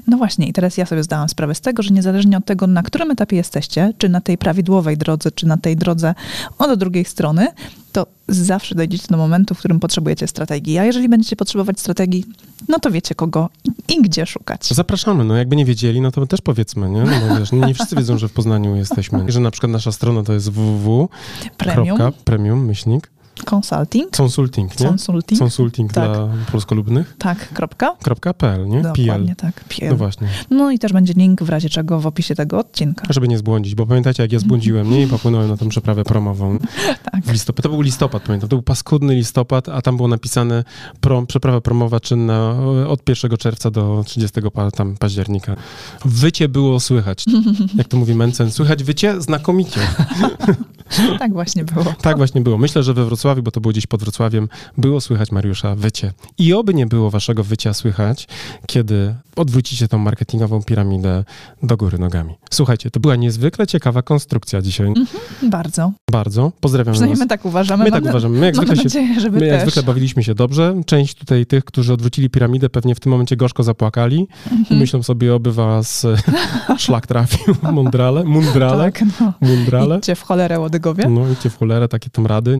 [0.07, 2.83] No właśnie i teraz ja sobie zdałam sprawę z tego, że niezależnie od tego, na
[2.83, 6.15] którym etapie jesteście, czy na tej prawidłowej drodze, czy na tej drodze
[6.59, 7.49] od drugiej strony,
[7.95, 10.79] to zawsze dojdziecie do momentu, w którym potrzebujecie strategii.
[10.79, 12.25] A jeżeli będziecie potrzebować strategii,
[12.69, 13.49] no to wiecie kogo
[13.89, 14.67] i gdzie szukać.
[14.67, 15.25] Zapraszamy.
[15.25, 17.03] No jakby nie wiedzieli, no to też powiedzmy, nie?
[17.03, 19.33] No, wiesz, nie wszyscy wiedzą, że w Poznaniu jesteśmy.
[19.33, 21.09] Że na przykład nasza strona to jest www.
[21.57, 21.99] Premium.
[22.25, 23.14] Premium, myślnik.
[23.45, 24.17] Consulting.
[24.17, 24.87] Consulting, nie?
[24.87, 25.41] Consulting.
[25.41, 26.13] Consulting tak.
[26.13, 27.15] dla polskolubnych.
[27.19, 27.97] Tak, kropka.
[28.03, 28.83] Kropka .pl, nie?
[28.83, 29.53] Dokładnie PL.
[29.53, 29.91] tak, PL.
[29.91, 30.29] No właśnie.
[30.51, 33.07] No i też będzie link w razie czego w opisie tego odcinka.
[33.11, 35.03] Żeby nie zbłądzić, bo pamiętacie, jak ja zbłądziłem, nie?
[35.03, 36.59] I popłynąłem na tę przeprawę promową.
[37.13, 37.25] tak.
[37.25, 37.63] W listopad.
[37.63, 38.49] To był listopad, pamiętam.
[38.49, 40.65] To był paskudny listopad, a tam było napisane
[41.01, 42.57] prom, przeprawa promowa czynna
[42.89, 44.41] od 1 czerwca do 30
[44.75, 45.57] tam października.
[46.05, 47.25] Wycie było słychać.
[47.79, 49.81] Jak to mówi Mencen, słychać wycie znakomicie.
[51.19, 51.85] tak właśnie było.
[52.03, 52.59] tak właśnie było.
[52.59, 54.49] Myślę, że we Wrocławiu, bo to było gdzieś pod Wrocławiem,
[54.79, 56.13] było słychać Mariusza wycie.
[56.39, 58.29] I oby nie było waszego wycia słychać,
[58.67, 61.25] kiedy odwrócicie tą marketingową piramidę
[61.63, 62.35] do góry nogami.
[62.51, 64.87] Słuchajcie, to była niezwykle ciekawa konstrukcja dzisiaj.
[64.87, 65.93] Mm -hmm, bardzo.
[66.11, 66.53] Bardzo.
[66.61, 67.85] Pozdrawiam Przynajmniej my tak uważamy.
[67.85, 68.39] My tak uważamy.
[68.39, 70.75] My jak, zwykle, nadzieję, się, my jak zwykle bawiliśmy się dobrze.
[70.87, 74.61] Część tutaj tych, którzy odwrócili piramidę, pewnie w tym momencie gorzko zapłakali mm -hmm.
[74.61, 74.81] mhm.
[74.81, 76.07] myślą sobie, oby was
[76.79, 77.55] szlak trafił.
[77.73, 78.25] Mundrale.
[78.25, 78.93] Mundrale.
[78.93, 79.33] Tak, no.
[79.41, 79.99] Mundrale.
[79.99, 81.09] Idźcie w cholerę, łodygowie.
[81.09, 82.59] No, idźcie w cholerę, takie tam rady.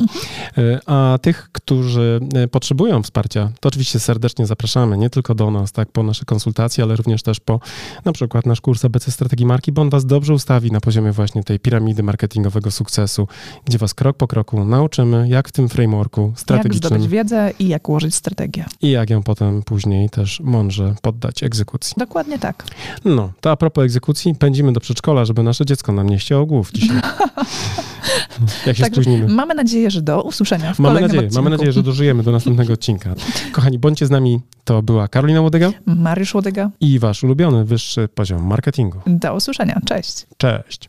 [0.57, 0.79] -hmm.
[0.87, 5.89] A tych, którzy e, potrzebują wsparcia, to oczywiście serdecznie zapraszamy, nie tylko do nas, tak,
[5.93, 7.61] po nasze konsultacje, ale również też po
[8.05, 11.45] na przykład nasz kurs ABC Strategii Marki, bo on was dobrze ustawi na poziomie właśnie
[11.45, 13.29] tej piramidy marketingowego sukcesu,
[13.65, 16.93] gdzie was krok po kroku nauczymy, jak w tym frameworku strategicznym...
[16.93, 18.65] Jak zdobyć wiedzę i jak ułożyć strategię.
[18.83, 21.95] I jak ją potem później też mądrze poddać egzekucji.
[21.99, 22.65] Dokładnie tak.
[23.05, 26.73] No, to a propos egzekucji, pędzimy do przedszkola, żeby nasze dziecko nam nie ścięło głów
[26.73, 27.01] dzisiaj.
[28.67, 29.29] Jak się tak, spóźnimy.
[29.29, 30.44] Mamy nadzieję, że do usłyszenia
[30.75, 31.35] w mamy nadzieję, odcinku.
[31.35, 33.15] Mamy nadzieję, że dożyjemy do następnego odcinka.
[33.53, 34.41] Kochani, bądźcie z nami.
[34.65, 35.71] To była Karolina Łodyga.
[35.87, 36.71] Mariusz Łodyga.
[36.81, 39.01] I wasz ulubiony wyższy poziom marketingu.
[39.07, 39.81] Do usłyszenia.
[39.87, 40.27] Cześć.
[40.37, 40.89] Cześć.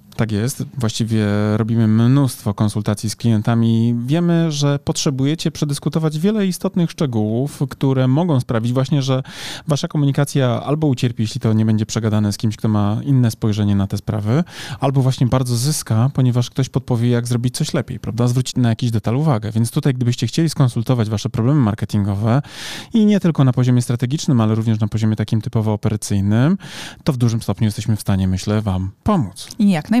[0.15, 0.63] Tak jest.
[0.77, 1.25] Właściwie
[1.57, 3.95] robimy mnóstwo konsultacji z klientami.
[4.05, 9.23] Wiemy, że potrzebujecie przedyskutować wiele istotnych szczegółów, które mogą sprawić właśnie, że
[9.67, 13.75] wasza komunikacja albo ucierpi, jeśli to nie będzie przegadane z kimś, kto ma inne spojrzenie
[13.75, 14.43] na te sprawy,
[14.79, 18.27] albo właśnie bardzo zyska, ponieważ ktoś podpowie, jak zrobić coś lepiej, prawda?
[18.27, 19.51] Zwrócić na jakiś detal uwagę.
[19.51, 22.41] Więc tutaj, gdybyście chcieli skonsultować wasze problemy marketingowe
[22.93, 26.57] i nie tylko na poziomie strategicznym, ale również na poziomie takim typowo operacyjnym,
[27.03, 29.47] to w dużym stopniu jesteśmy w stanie, myślę, wam pomóc.
[29.59, 30.00] Jak najbardziej.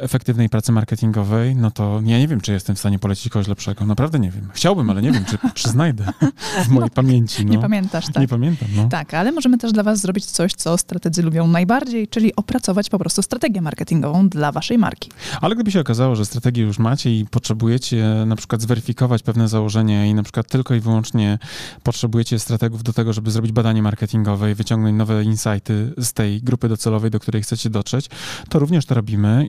[0.00, 3.86] efektywnej pracy marketingowej, no to ja nie wiem, czy jestem w stanie polecić kogoś lepszego.
[3.86, 4.48] Naprawdę nie wiem.
[4.52, 6.04] Chciałbym, ale nie wiem, czy, czy znajdę
[6.64, 7.46] w mojej pamięci.
[7.46, 7.52] No.
[7.52, 8.16] Nie pamiętasz, tak?
[8.16, 8.88] Nie pamiętam, no.
[8.88, 12.98] Tak, ale możemy też dla Was zrobić coś, co strategzy lubią najbardziej, czyli opracować po
[12.98, 15.10] prostu strategię marketingową dla Waszej marki.
[15.40, 20.06] Ale gdyby się okazało, że strategię już macie i potrzebujecie na przykład zweryfikować pewne założenia
[20.06, 21.38] i na przykład tylko i wyłącznie
[21.82, 26.68] potrzebujecie strategów do tego, żeby zrobić badanie marketingowe i wyciągnąć nowe insighty z tej grupy
[26.68, 28.10] docelowej, do której chcecie dotrzeć,
[28.48, 29.48] to również to robimy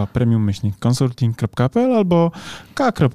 [0.01, 0.49] małpa premium
[0.79, 2.31] consulting.pl albo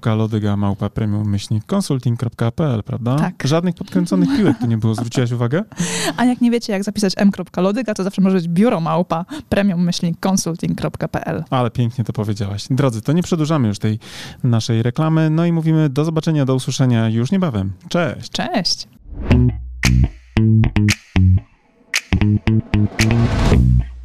[0.01, 3.17] k.lodyga małpa premium myślnik consulting.pl, prawda?
[3.17, 3.35] Tak.
[3.45, 5.65] Żadnych podkręconych piłek tu nie było, zwróciłaś uwagę?
[6.17, 11.45] A jak nie wiecie, jak zapisać m.lodyga, to zawsze może być biuro małpa premium-consulting.pl.
[11.51, 12.67] Ale pięknie to powiedziałaś.
[12.71, 13.99] Drodzy, to nie przedłużamy już tej
[14.45, 17.73] naszej reklamy, no i mówimy do zobaczenia, do usłyszenia już niebawem.
[17.89, 18.31] Cześć!
[18.31, 18.89] Cześć!
[22.29, 23.96] Thank you.